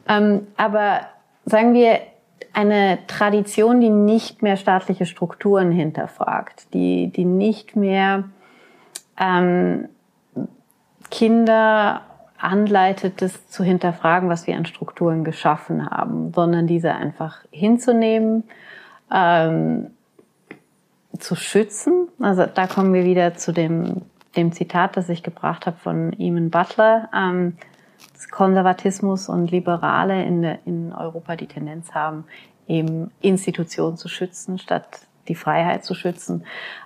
Ähm, 0.08 0.48
aber 0.56 1.02
sagen 1.44 1.74
wir, 1.74 2.00
eine 2.52 2.98
Tradition, 3.06 3.80
die 3.80 3.90
nicht 3.90 4.42
mehr 4.42 4.56
staatliche 4.56 5.06
Strukturen 5.06 5.70
hinterfragt, 5.70 6.72
die, 6.74 7.08
die 7.08 7.24
nicht 7.24 7.76
mehr 7.76 8.24
ähm, 9.18 9.88
Kinder 11.10 12.02
anleitet, 12.38 13.22
das 13.22 13.48
zu 13.48 13.64
hinterfragen, 13.64 14.28
was 14.28 14.46
wir 14.46 14.56
an 14.56 14.66
Strukturen 14.66 15.24
geschaffen 15.24 15.88
haben, 15.88 16.32
sondern 16.34 16.66
diese 16.66 16.92
einfach 16.92 17.38
hinzunehmen, 17.50 18.44
ähm, 19.12 19.90
zu 21.18 21.34
schützen. 21.34 22.08
Also 22.20 22.46
da 22.46 22.66
kommen 22.66 22.92
wir 22.92 23.04
wieder 23.04 23.34
zu 23.34 23.52
dem, 23.52 24.02
dem 24.36 24.52
Zitat, 24.52 24.96
das 24.96 25.08
ich 25.08 25.22
gebracht 25.22 25.66
habe 25.66 25.78
von 25.78 26.12
Eamon 26.18 26.50
Butler. 26.50 27.08
Ähm, 27.14 27.56
Konservatismus 28.30 29.28
und 29.28 29.50
Liberale 29.50 30.24
in, 30.24 30.42
in 30.64 30.92
Europa 30.92 31.36
die 31.36 31.46
Tendenz 31.46 31.92
haben, 31.92 32.24
eben 32.66 33.10
Institutionen 33.20 33.96
zu 33.96 34.08
schützen, 34.08 34.58
statt 34.58 35.05
die 35.28 35.34
Freiheit 35.34 35.84
zu 35.84 35.94
schützen. 35.94 36.44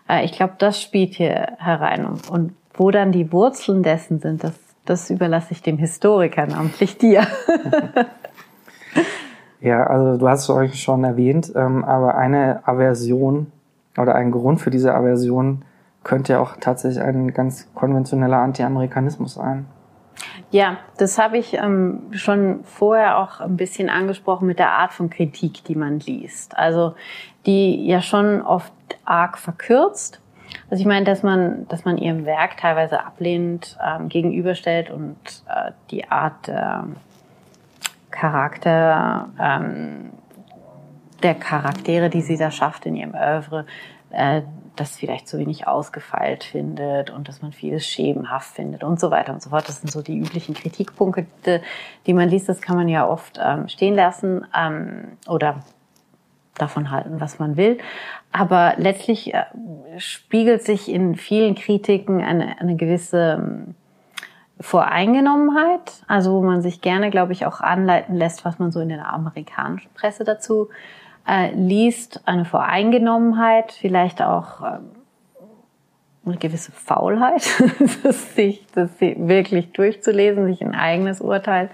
Äh, 0.08 0.24
ich 0.24 0.32
glaube, 0.32 0.54
das 0.58 0.80
spielt 0.80 1.14
hier 1.14 1.56
herein. 1.58 2.06
Und 2.06 2.54
wo 2.74 2.90
dann 2.90 3.12
die 3.12 3.32
Wurzeln 3.32 3.82
dessen 3.82 4.20
sind, 4.20 4.42
das, 4.44 4.58
das 4.84 5.10
überlasse 5.10 5.52
ich 5.52 5.62
dem 5.62 5.78
Historiker, 5.78 6.46
namentlich 6.46 6.98
dir. 6.98 7.26
ja, 9.60 9.86
also 9.86 10.18
du 10.18 10.28
hast 10.28 10.44
es 10.44 10.50
euch 10.50 10.82
schon 10.82 11.04
erwähnt, 11.04 11.52
ähm, 11.54 11.84
aber 11.84 12.16
eine 12.16 12.66
Aversion 12.66 13.52
oder 13.98 14.14
ein 14.14 14.30
Grund 14.30 14.60
für 14.60 14.70
diese 14.70 14.94
Aversion 14.94 15.64
könnte 16.04 16.34
ja 16.34 16.40
auch 16.40 16.56
tatsächlich 16.58 17.02
ein 17.02 17.34
ganz 17.34 17.68
konventioneller 17.74 18.38
Anti-Amerikanismus 18.38 19.34
sein. 19.34 19.66
Ja, 20.50 20.78
das 20.98 21.18
habe 21.18 21.38
ich 21.38 21.54
ähm, 21.54 22.02
schon 22.12 22.64
vorher 22.64 23.18
auch 23.18 23.40
ein 23.40 23.56
bisschen 23.56 23.88
angesprochen 23.88 24.46
mit 24.46 24.58
der 24.58 24.72
Art 24.72 24.92
von 24.92 25.08
Kritik, 25.08 25.64
die 25.64 25.76
man 25.76 26.00
liest. 26.00 26.56
Also 26.58 26.94
die 27.46 27.86
ja 27.86 28.02
schon 28.02 28.42
oft 28.42 28.72
arg 29.04 29.38
verkürzt. 29.38 30.20
Also 30.68 30.80
ich 30.80 30.86
meine, 30.86 31.04
dass 31.04 31.22
man, 31.22 31.66
dass 31.68 31.84
man 31.84 31.98
ihrem 31.98 32.24
Werk 32.26 32.56
teilweise 32.56 33.04
ablehnend 33.04 33.78
ähm, 33.84 34.08
gegenüberstellt 34.08 34.90
und 34.90 35.16
äh, 35.48 35.72
die 35.90 36.08
Art 36.10 36.48
äh, 36.48 36.82
Charakter 38.10 39.28
ähm, 39.40 40.10
der 41.22 41.34
Charaktere, 41.34 42.10
die 42.10 42.22
sie 42.22 42.36
da 42.36 42.50
schafft 42.50 42.86
in 42.86 42.96
ihrem 42.96 43.14
Oeuvre, 43.14 43.66
äh, 44.10 44.42
das 44.76 44.96
vielleicht 44.96 45.28
zu 45.28 45.38
wenig 45.38 45.66
ausgefeilt 45.66 46.44
findet 46.44 47.10
und 47.10 47.28
dass 47.28 47.42
man 47.42 47.52
vieles 47.52 47.86
schemenhaft 47.86 48.54
findet 48.54 48.82
und 48.82 48.98
so 48.98 49.10
weiter 49.10 49.32
und 49.32 49.42
so 49.42 49.50
fort. 49.50 49.68
Das 49.68 49.80
sind 49.80 49.90
so 49.90 50.00
die 50.00 50.18
üblichen 50.18 50.54
Kritikpunkte, 50.54 51.60
die 52.06 52.14
man 52.14 52.28
liest. 52.28 52.48
Das 52.48 52.60
kann 52.62 52.76
man 52.76 52.88
ja 52.88 53.06
oft 53.06 53.38
ähm, 53.42 53.68
stehen 53.68 53.94
lassen 53.94 54.46
ähm, 54.56 55.18
oder 55.28 55.62
davon 56.60 56.90
halten, 56.90 57.20
was 57.20 57.38
man 57.38 57.56
will. 57.56 57.78
Aber 58.32 58.74
letztlich 58.76 59.34
äh, 59.34 59.44
spiegelt 59.98 60.62
sich 60.62 60.90
in 60.90 61.16
vielen 61.16 61.54
Kritiken 61.54 62.22
eine, 62.22 62.60
eine 62.60 62.76
gewisse 62.76 63.40
ähm, 63.40 63.74
Voreingenommenheit, 64.60 66.02
also 66.06 66.34
wo 66.34 66.42
man 66.42 66.60
sich 66.60 66.80
gerne, 66.82 67.10
glaube 67.10 67.32
ich, 67.32 67.46
auch 67.46 67.60
anleiten 67.60 68.14
lässt, 68.14 68.44
was 68.44 68.58
man 68.58 68.70
so 68.70 68.80
in 68.80 68.90
der 68.90 69.10
amerikanischen 69.10 69.90
Presse 69.94 70.24
dazu 70.24 70.68
äh, 71.26 71.52
liest, 71.54 72.20
eine 72.26 72.44
Voreingenommenheit, 72.44 73.72
vielleicht 73.72 74.20
auch 74.20 74.60
äh, 74.60 74.78
eine 76.26 76.36
gewisse 76.36 76.72
Faulheit, 76.72 77.42
das 78.02 78.34
sich, 78.34 78.66
das 78.74 78.90
wirklich 79.00 79.72
durchzulesen, 79.72 80.46
sich 80.46 80.62
ein 80.62 80.74
eigenes 80.74 81.20
Urteil 81.20 81.70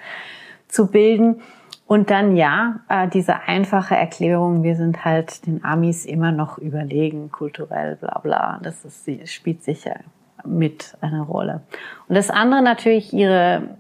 zu 0.69 0.87
bilden. 0.87 1.43
Und 1.87 2.11
dann 2.11 2.37
ja, 2.37 2.81
äh, 2.89 3.07
diese 3.09 3.43
einfache 3.47 3.95
Erklärung, 3.95 4.65
wir 4.65 4.75
sind 4.75 5.05
halt 5.05 5.47
den 5.47 5.65
Amis 5.65 6.05
immer 6.05 6.33
noch 6.33 6.59
überlegen, 6.59 7.31
kulturell, 7.31 7.97
bla 7.97 8.19
bla. 8.19 8.61
Das 8.63 8.85
ist, 8.85 9.09
spielt 9.33 9.63
sicher 9.63 10.01
mit 10.45 10.97
eine 11.01 11.23
Rolle. 11.23 11.63
Und 12.09 12.17
das 12.17 12.31
andere 12.31 12.63
natürlich 12.63 13.13
ihre, 13.13 13.77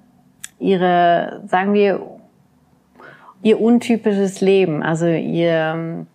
ihre, 0.60 1.42
sagen 1.46 1.72
wir, 1.72 2.00
ihr 3.42 3.60
untypisches 3.60 4.40
Leben. 4.40 4.84
Also 4.84 5.06
ihr, 5.06 6.06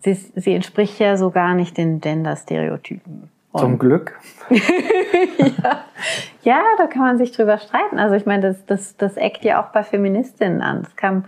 sie, 0.00 0.14
sie 0.14 0.54
entspricht 0.54 0.98
ja 0.98 1.16
so 1.16 1.30
gar 1.30 1.54
nicht 1.54 1.78
den 1.78 2.00
Gender-Stereotypen. 2.00 3.30
Zum 3.58 3.78
Glück. 3.78 4.18
ja. 4.50 5.84
ja, 6.42 6.62
da 6.78 6.86
kann 6.86 7.02
man 7.02 7.18
sich 7.18 7.32
drüber 7.32 7.58
streiten. 7.58 7.98
Also 7.98 8.14
ich 8.14 8.26
meine, 8.26 8.42
das, 8.42 8.66
das, 8.66 8.96
das 8.96 9.16
eckt 9.16 9.44
ja 9.44 9.62
auch 9.62 9.72
bei 9.72 9.82
Feministinnen 9.82 10.62
an. 10.62 10.82
Es 10.82 10.96
kam 10.96 11.24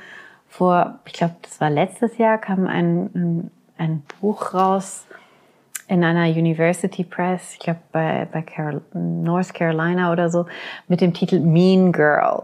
vor, 0.48 0.98
ich 1.04 1.12
glaube, 1.12 1.34
das 1.42 1.60
war 1.60 1.70
letztes 1.70 2.18
Jahr, 2.18 2.38
kam 2.38 2.66
ein, 2.66 3.50
ein 3.76 4.02
Buch 4.20 4.54
raus 4.54 5.06
in 5.88 6.04
einer 6.04 6.26
University 6.28 7.02
Press, 7.02 7.54
ich 7.54 7.60
glaube 7.60 7.80
bei, 7.92 8.28
bei 8.30 8.42
Carol 8.42 8.82
North 8.92 9.54
Carolina 9.54 10.12
oder 10.12 10.28
so, 10.28 10.46
mit 10.86 11.00
dem 11.00 11.14
Titel 11.14 11.40
Mean 11.40 11.92
Girl. 11.92 12.42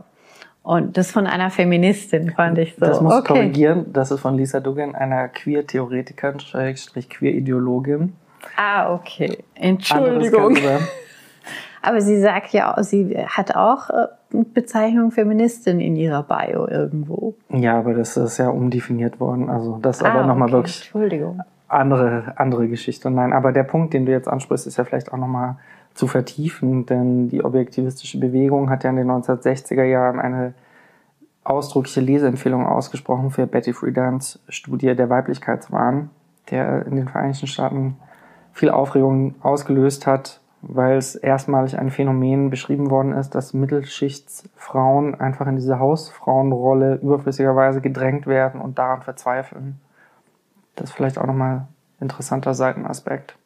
Und 0.62 0.97
das 0.97 1.11
von 1.11 1.27
einer 1.27 1.51
Feministin 1.51 2.33
fand 2.33 2.57
ich 2.57 2.75
so. 2.75 2.87
Das 2.87 3.03
muss 3.03 3.12
okay. 3.12 3.35
korrigieren. 3.35 3.92
Das 3.92 4.11
ist 4.11 4.20
von 4.20 4.35
Lisa 4.35 4.61
Duggan, 4.61 4.94
einer 4.94 5.29
Queer-Theoretikerin, 5.29 6.38
Queer-Ideologin. 6.38 8.14
Ah, 8.57 8.93
okay. 8.93 9.39
Entschuldigung. 9.55 10.57
Aber 11.83 12.01
sie 12.01 12.19
sagt 12.19 12.53
ja, 12.53 12.83
sie 12.83 13.15
hat 13.27 13.55
auch 13.55 13.91
äh, 13.91 14.07
Bezeichnung 14.31 15.11
Feministin 15.11 15.81
in 15.81 15.97
ihrer 15.97 16.23
Bio 16.23 16.67
irgendwo. 16.67 17.35
Ja, 17.51 17.79
aber 17.79 17.93
das 17.93 18.17
ist 18.17 18.39
ja 18.39 18.49
umdefiniert 18.49 19.21
worden. 19.21 19.51
Also 19.51 19.79
das 19.83 19.99
ist 19.99 20.07
ah, 20.07 20.13
aber 20.13 20.27
nochmal 20.27 20.49
okay. 20.49 20.57
wirklich 20.57 20.77
Entschuldigung. 20.77 21.43
andere 21.69 22.33
andere 22.37 22.69
Geschichte. 22.69 23.11
Nein, 23.11 23.35
aber 23.35 23.53
der 23.53 23.65
Punkt, 23.65 23.93
den 23.93 24.07
du 24.07 24.13
jetzt 24.13 24.29
ansprichst, 24.29 24.67
ist 24.67 24.79
ja 24.79 24.85
vielleicht 24.85 25.13
auch 25.13 25.19
nochmal 25.19 25.57
zu 25.93 26.07
vertiefen, 26.07 26.87
denn 26.87 27.29
die 27.29 27.45
objektivistische 27.45 28.19
Bewegung 28.19 28.71
hat 28.71 28.83
ja 28.83 28.91
in 28.91 28.97
den 28.97 29.11
1960er 29.11 29.85
Jahren 29.85 30.21
eine 30.21 30.55
ausdrückliche 31.45 32.01
Leseempfehlung 32.01 32.67
ausgesprochen 32.67 33.31
für 33.31 33.47
Betty 33.47 33.75
Friedan's 33.75 34.41
Studie 34.49 34.97
der 34.97 35.11
Weiblichkeitswahn, 35.11 36.09
der 36.51 36.87
in 36.87 36.97
den 36.97 37.09
Vereinigten 37.09 37.47
Staaten 37.47 37.97
viel 38.55 38.71
Aufregung 38.71 39.35
ausgelöst 39.43 40.07
hat, 40.07 40.40
weil 40.62 40.97
es 40.97 41.14
erstmalig 41.17 41.79
ein 41.79 41.90
Phänomen 41.90 42.49
beschrieben 42.49 42.88
worden 42.88 43.12
ist, 43.12 43.35
dass 43.35 43.53
Mittelschichtsfrauen 43.53 45.21
einfach 45.21 45.47
in 45.47 45.57
diese 45.57 45.79
Hausfrauenrolle 45.79 46.95
überflüssigerweise 47.03 47.81
gedrängt 47.81 48.27
werden 48.27 48.61
und 48.61 48.79
daran 48.79 49.03
verzweifeln. 49.03 49.81
Das 50.77 50.90
ist 50.90 50.97
vielleicht 50.97 51.19
auch 51.19 51.27
nochmal 51.27 51.67
interessanter 52.01 52.55
Seitenaspekt. 52.55 53.37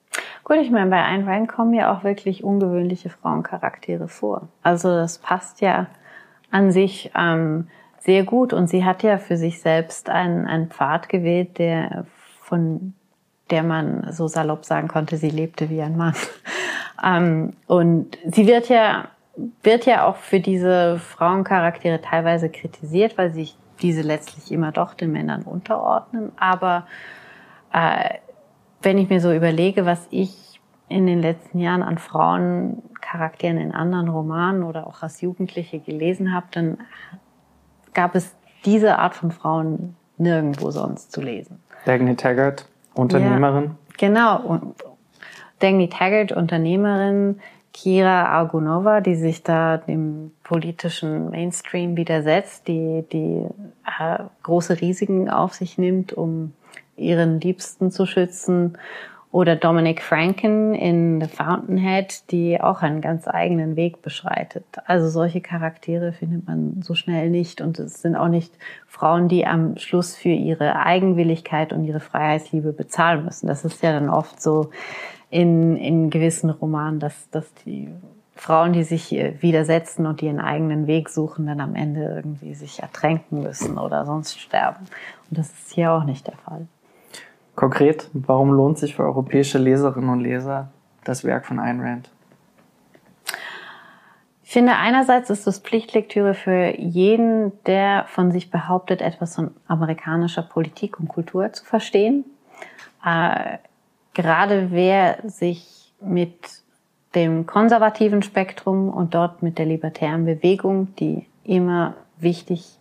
Gut, 0.45 0.57
ich 0.59 0.71
meine, 0.71 0.91
bei 0.91 1.03
Ayn 1.03 1.29
Rand 1.29 1.49
kommen 1.49 1.75
ja 1.75 1.93
auch 1.93 2.05
wirklich 2.05 2.45
ungewöhnliche 2.45 3.11
Frauencharaktere 3.11 4.09
vor. 4.09 4.49
Also 4.63 4.89
das 4.89 5.19
passt 5.19 5.61
ja 5.61 5.87
an 6.51 6.71
sich 6.71 7.11
ähm, 7.17 7.69
sehr 7.99 8.25
gut 8.25 8.53
und 8.53 8.69
sie 8.69 8.85
hat 8.85 9.03
ja 9.03 9.19
für 9.19 9.37
sich 9.37 9.61
selbst 9.61 10.09
einen, 10.09 10.47
einen 10.47 10.69
Pfad 10.69 11.09
gewählt, 11.09 11.59
der 11.59 12.07
von 12.41 12.95
der 13.51 13.63
man 13.63 14.13
so 14.13 14.29
salopp 14.29 14.65
sagen 14.65 14.89
konnte, 14.89 15.17
sie 15.17 15.31
lebte 15.31 15.71
wie 15.71 15.83
ein 15.83 15.97
Mann. 15.97 16.15
ähm, 17.05 17.55
und 17.67 18.19
sie 18.27 18.47
wird 18.47 18.69
ja 18.69 19.09
wird 19.63 19.87
ja 19.87 20.05
auch 20.05 20.17
für 20.17 20.41
diese 20.41 20.99
Frauencharaktere 20.99 22.01
teilweise 22.01 22.49
kritisiert, 22.49 23.17
weil 23.17 23.33
sich 23.33 23.57
diese 23.81 24.03
letztlich 24.03 24.51
immer 24.51 24.73
doch 24.73 24.95
den 24.95 25.13
Männern 25.13 25.43
unterordnen. 25.43 26.33
Aber 26.37 26.87
äh, 27.73 28.15
wenn 28.83 28.99
ich 28.99 29.09
mir 29.09 29.21
so 29.21 29.33
überlege, 29.33 29.87
was 29.87 30.07
ich 30.11 30.61
in 30.89 31.07
den 31.07 31.21
letzten 31.21 31.61
Jahren 31.61 31.83
an 31.83 31.99
Frauencharakteren 31.99 33.59
in 33.59 33.73
anderen 33.73 34.09
Romanen 34.09 34.63
oder 34.63 34.87
auch 34.87 35.03
als 35.03 35.21
Jugendliche 35.21 35.79
gelesen 35.79 36.35
habe, 36.35 36.47
dann 36.51 36.79
gab 37.95 38.15
es 38.15 38.35
diese 38.65 38.99
Art 38.99 39.15
von 39.15 39.31
Frauen 39.31 39.97
nirgendwo 40.17 40.71
sonst 40.71 41.13
zu 41.13 41.21
lesen. 41.21 41.63
Dagny 41.85 42.17
Taggart, 42.17 42.67
Unternehmerin. 42.99 43.65
Ja, 43.65 43.97
genau. 43.97 44.75
Dagny 45.61 45.89
Taggart, 45.89 46.33
Unternehmerin. 46.33 47.41
Kira 47.73 48.27
Argunova, 48.27 49.01
die 49.01 49.15
sich 49.15 49.45
da 49.45 49.77
dem 49.77 50.33
politischen 50.43 51.31
Mainstream 51.31 51.97
widersetzt, 51.97 52.67
die, 52.67 53.05
die 53.13 53.47
äh, 53.87 54.19
große 54.43 54.81
Risiken 54.81 55.31
auf 55.31 55.55
sich 55.55 55.79
nimmt, 55.79 56.13
um 56.13 56.55
ihren 56.97 57.41
Liebsten 57.41 57.93
zu 57.93 58.07
schützen 58.07 58.77
Oder 59.39 59.55
Dominic 59.55 60.03
Franken 60.03 60.75
in 60.75 61.21
The 61.21 61.29
Fountainhead, 61.29 62.29
die 62.33 62.61
auch 62.61 62.83
einen 62.83 63.01
ganz 63.01 63.29
eigenen 63.29 63.77
Weg 63.77 64.03
beschreitet. 64.03 64.65
Also 64.85 65.09
solche 65.09 65.41
Charaktere 65.41 66.13
findet 66.13 66.49
man 66.49 66.83
so 66.83 66.97
schnell 66.97 67.31
nicht. 67.31 67.61
Und 67.61 67.79
es 67.79 68.03
sind 68.03 68.17
auch 68.17 68.27
nicht 68.27 68.53
Frauen, 68.89 69.29
die 69.29 69.47
am 69.47 69.77
Schluss 69.77 70.17
für 70.17 70.31
ihre 70.31 70.75
Eigenwilligkeit 70.75 71.73
und 71.73 71.85
ihre 71.85 72.01
Freiheitsliebe 72.01 72.73
bezahlen 72.73 73.25
müssen. 73.27 73.47
Das 73.47 73.65
ist 73.65 73.81
ja 73.81 73.93
dann 73.93 74.11
oft 74.11 74.43
so 74.43 74.71
in, 75.31 75.77
in 75.77 76.11
gewissen 76.11 76.51
Romanen, 76.51 76.99
dass, 76.99 77.31
dass 77.31 77.55
die 77.65 77.91
Frauen, 78.35 78.73
die 78.73 78.83
sich 78.83 79.13
widersetzen 79.13 80.07
und 80.07 80.21
ihren 80.21 80.41
eigenen 80.41 80.89
Weg 80.89 81.11
suchen, 81.11 81.47
dann 81.47 81.61
am 81.61 81.77
Ende 81.77 82.13
irgendwie 82.17 82.55
sich 82.55 82.81
ertränken 82.81 83.45
müssen 83.45 83.79
oder 83.79 84.05
sonst 84.05 84.41
sterben. 84.41 84.87
Und 85.31 85.39
das 85.39 85.49
ist 85.51 85.75
hier 85.75 85.93
auch 85.93 86.03
nicht 86.03 86.27
der 86.27 86.39
Fall. 86.39 86.67
Konkret, 87.59 88.09
warum 88.13 88.53
lohnt 88.53 88.79
sich 88.79 88.95
für 88.95 89.03
europäische 89.03 89.59
Leserinnen 89.59 90.11
und 90.11 90.21
Leser 90.21 90.69
das 91.03 91.25
Werk 91.25 91.45
von 91.45 91.59
Ayn 91.59 91.81
Rand? 91.81 92.09
Ich 94.45 94.53
finde, 94.53 94.77
einerseits 94.77 95.29
ist 95.29 95.45
es 95.49 95.59
Pflichtlektüre 95.59 96.35
für 96.35 96.79
jeden, 96.79 97.51
der 97.65 98.05
von 98.07 98.31
sich 98.31 98.53
behauptet, 98.53 99.03
etwas 99.03 99.35
von 99.35 99.51
amerikanischer 99.67 100.43
Politik 100.43 101.01
und 101.01 101.09
Kultur 101.09 101.53
zu 101.53 101.65
verstehen. 101.65 102.25
Äh, 103.05 103.59
gerade 104.15 104.71
wer 104.71 105.19
sich 105.25 105.93
mit 106.01 106.63
dem 107.17 107.45
konservativen 107.45 108.23
Spektrum 108.23 108.89
und 108.89 109.17
dort 109.17 109.43
mit 109.43 109.59
der 109.59 109.67
libertären 109.67 110.27
Bewegung, 110.27 110.95
die 110.95 111.27
immer 111.43 111.95
wichtig 112.21 112.79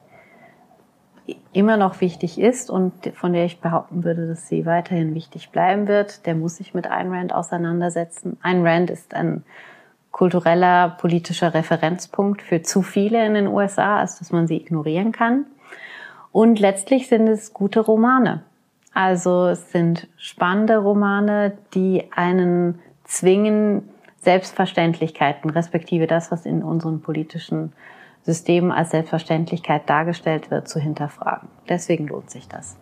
immer 1.58 1.76
noch 1.76 2.02
wichtig 2.02 2.40
ist 2.40 2.70
und 2.70 2.94
von 3.16 3.34
der 3.34 3.46
ich 3.46 3.60
behaupten 3.60 4.04
würde, 4.04 4.28
dass 4.28 4.48
sie 4.48 4.68
weiterhin 4.68 5.16
wichtig 5.16 5.50
bleiben 5.50 5.88
wird, 5.88 6.28
der 6.28 6.36
muss 6.36 6.58
sich 6.58 6.76
mit 6.76 6.86
Ayn 6.86 7.12
Rand 7.12 7.34
auseinandersetzen. 7.34 8.38
Ayn 8.44 8.66
Rand 8.66 8.92
ist 8.92 9.16
ein 9.16 9.44
kultureller, 10.12 10.90
politischer 11.00 11.56
Referenzpunkt 11.56 12.44
für 12.44 12.62
zu 12.62 12.84
viele 12.84 13.26
in 13.26 13.34
den 13.34 13.48
USA, 13.48 13.98
als 13.98 14.20
dass 14.20 14.32
man 14.32 14.46
sie 14.46 14.58
ignorieren 14.58 15.12
kann. 15.12 15.48
Und 16.32 16.60
letztlich 16.60 17.08
sind 17.08 17.28
es 17.28 17.56
gute 17.56 17.80
Romane. 17.80 18.44
Also 18.94 19.48
es 19.48 19.72
sind 19.72 20.08
spannende 20.18 20.78
Romane, 20.78 21.58
die 21.74 22.04
einen 22.12 22.80
zwingen, 23.04 23.90
Selbstverständlichkeiten, 24.18 25.50
respektive 25.50 26.06
das, 26.06 26.32
was 26.32 26.46
in 26.46 26.62
unseren 26.62 27.02
politischen 27.02 27.74
System 28.28 28.72
als 28.72 28.92
Selbstverständlichkeit 28.92 29.90
dargestellt 29.90 30.52
wird, 30.52 30.68
zu 30.68 30.82
hinterfragen. 30.82 31.48
Deswegen 31.70 32.08
lohnt 32.08 32.30
sich 32.30 32.50
das. 32.50 32.78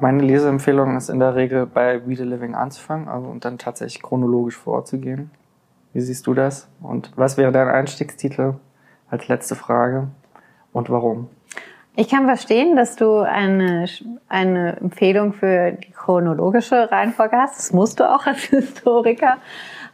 Meine 0.00 0.24
Leseempfehlung 0.24 0.96
ist 0.96 1.08
in 1.08 1.20
der 1.20 1.36
Regel 1.36 1.66
bei 1.66 2.04
We 2.04 2.16
the 2.16 2.24
Living 2.24 2.56
anzufangen 2.56 3.06
also 3.06 3.28
und 3.28 3.44
dann 3.44 3.58
tatsächlich 3.58 4.02
chronologisch 4.02 4.56
vorzugehen. 4.56 5.30
Wie 5.92 6.00
siehst 6.00 6.26
du 6.26 6.34
das? 6.34 6.68
Und 6.82 7.12
was 7.14 7.36
wäre 7.36 7.52
dein 7.52 7.68
Einstiegstitel 7.68 8.54
als 9.08 9.28
letzte 9.28 9.54
Frage 9.54 10.08
und 10.72 10.90
warum? 10.90 11.28
Ich 11.94 12.08
kann 12.08 12.24
verstehen, 12.24 12.74
dass 12.74 12.96
du 12.96 13.18
eine, 13.18 13.86
eine 14.28 14.78
Empfehlung 14.78 15.32
für 15.32 15.72
die 15.72 15.92
chronologische 15.92 16.90
Reihenfolge 16.90 17.36
hast. 17.36 17.56
Das 17.56 17.72
musst 17.72 18.00
du 18.00 18.12
auch 18.12 18.26
als 18.26 18.42
Historiker. 18.44 19.36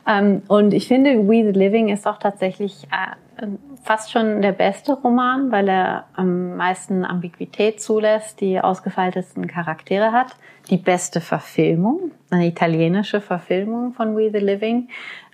Ähm, 0.09 0.43
und 0.49 0.73
ich 0.73 0.89
finde, 0.89 1.29
We 1.29 1.45
the 1.45 1.59
Living 1.59 1.91
ist 1.91 2.07
auch 2.07 2.19
tatsächlich 2.19 2.85
äh, 2.85 3.17
fast 3.83 4.11
schon 4.11 4.43
der 4.43 4.53
beste 4.53 4.95
Roman, 4.95 5.51
weil 5.51 5.69
er 5.69 6.05
am 6.15 6.57
meisten 6.57 7.05
Ambiguität 7.05 7.81
zulässt, 7.81 8.41
die 8.41 8.61
ausgefeiltesten 8.61 9.47
Charaktere 9.47 10.13
hat, 10.13 10.37
die 10.71 10.77
beste 10.77 11.21
Verfilmung, 11.21 12.13
eine 12.31 12.47
italienische 12.47 13.21
Verfilmung 13.21 13.93
von 13.93 14.17
We 14.17 14.31
the 14.33 14.39
Living, 14.39 14.89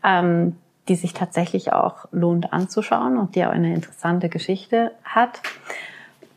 ähm, 0.05 0.57
die 0.89 0.97
sich 0.97 1.15
tatsächlich 1.15 1.73
auch 1.73 2.07
lohnt 2.11 2.53
anzuschauen 2.53 3.17
und 3.17 3.37
die 3.37 3.45
auch 3.45 3.51
eine 3.51 3.73
interessante 3.75 4.29
Geschichte 4.29 4.93
hat. 5.05 5.41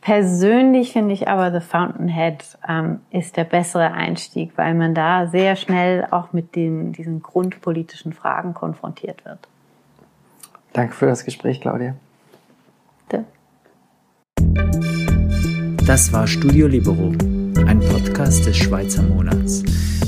Persönlich 0.00 0.92
finde 0.92 1.14
ich 1.14 1.26
aber 1.26 1.50
The 1.50 1.66
Fountainhead 1.66 2.44
ähm, 2.68 3.00
ist 3.10 3.36
der 3.36 3.42
bessere 3.42 3.90
Einstieg, 3.92 4.52
weil 4.54 4.74
man 4.74 4.94
da 4.94 5.26
sehr 5.26 5.56
schnell 5.56 6.06
auch 6.12 6.32
mit 6.32 6.54
den, 6.54 6.92
diesen 6.92 7.20
grundpolitischen 7.22 8.12
Fragen 8.12 8.54
konfrontiert 8.54 9.24
wird. 9.24 9.40
Danke 10.76 10.94
für 10.94 11.06
das 11.06 11.24
Gespräch, 11.24 11.60
Claudia. 11.62 11.96
Bitte. 13.08 13.24
Das 15.86 16.12
war 16.12 16.26
Studio 16.26 16.66
Libero, 16.66 17.14
ein 17.66 17.80
Podcast 17.80 18.44
des 18.44 18.58
Schweizer 18.58 19.02
Monats. 19.02 19.62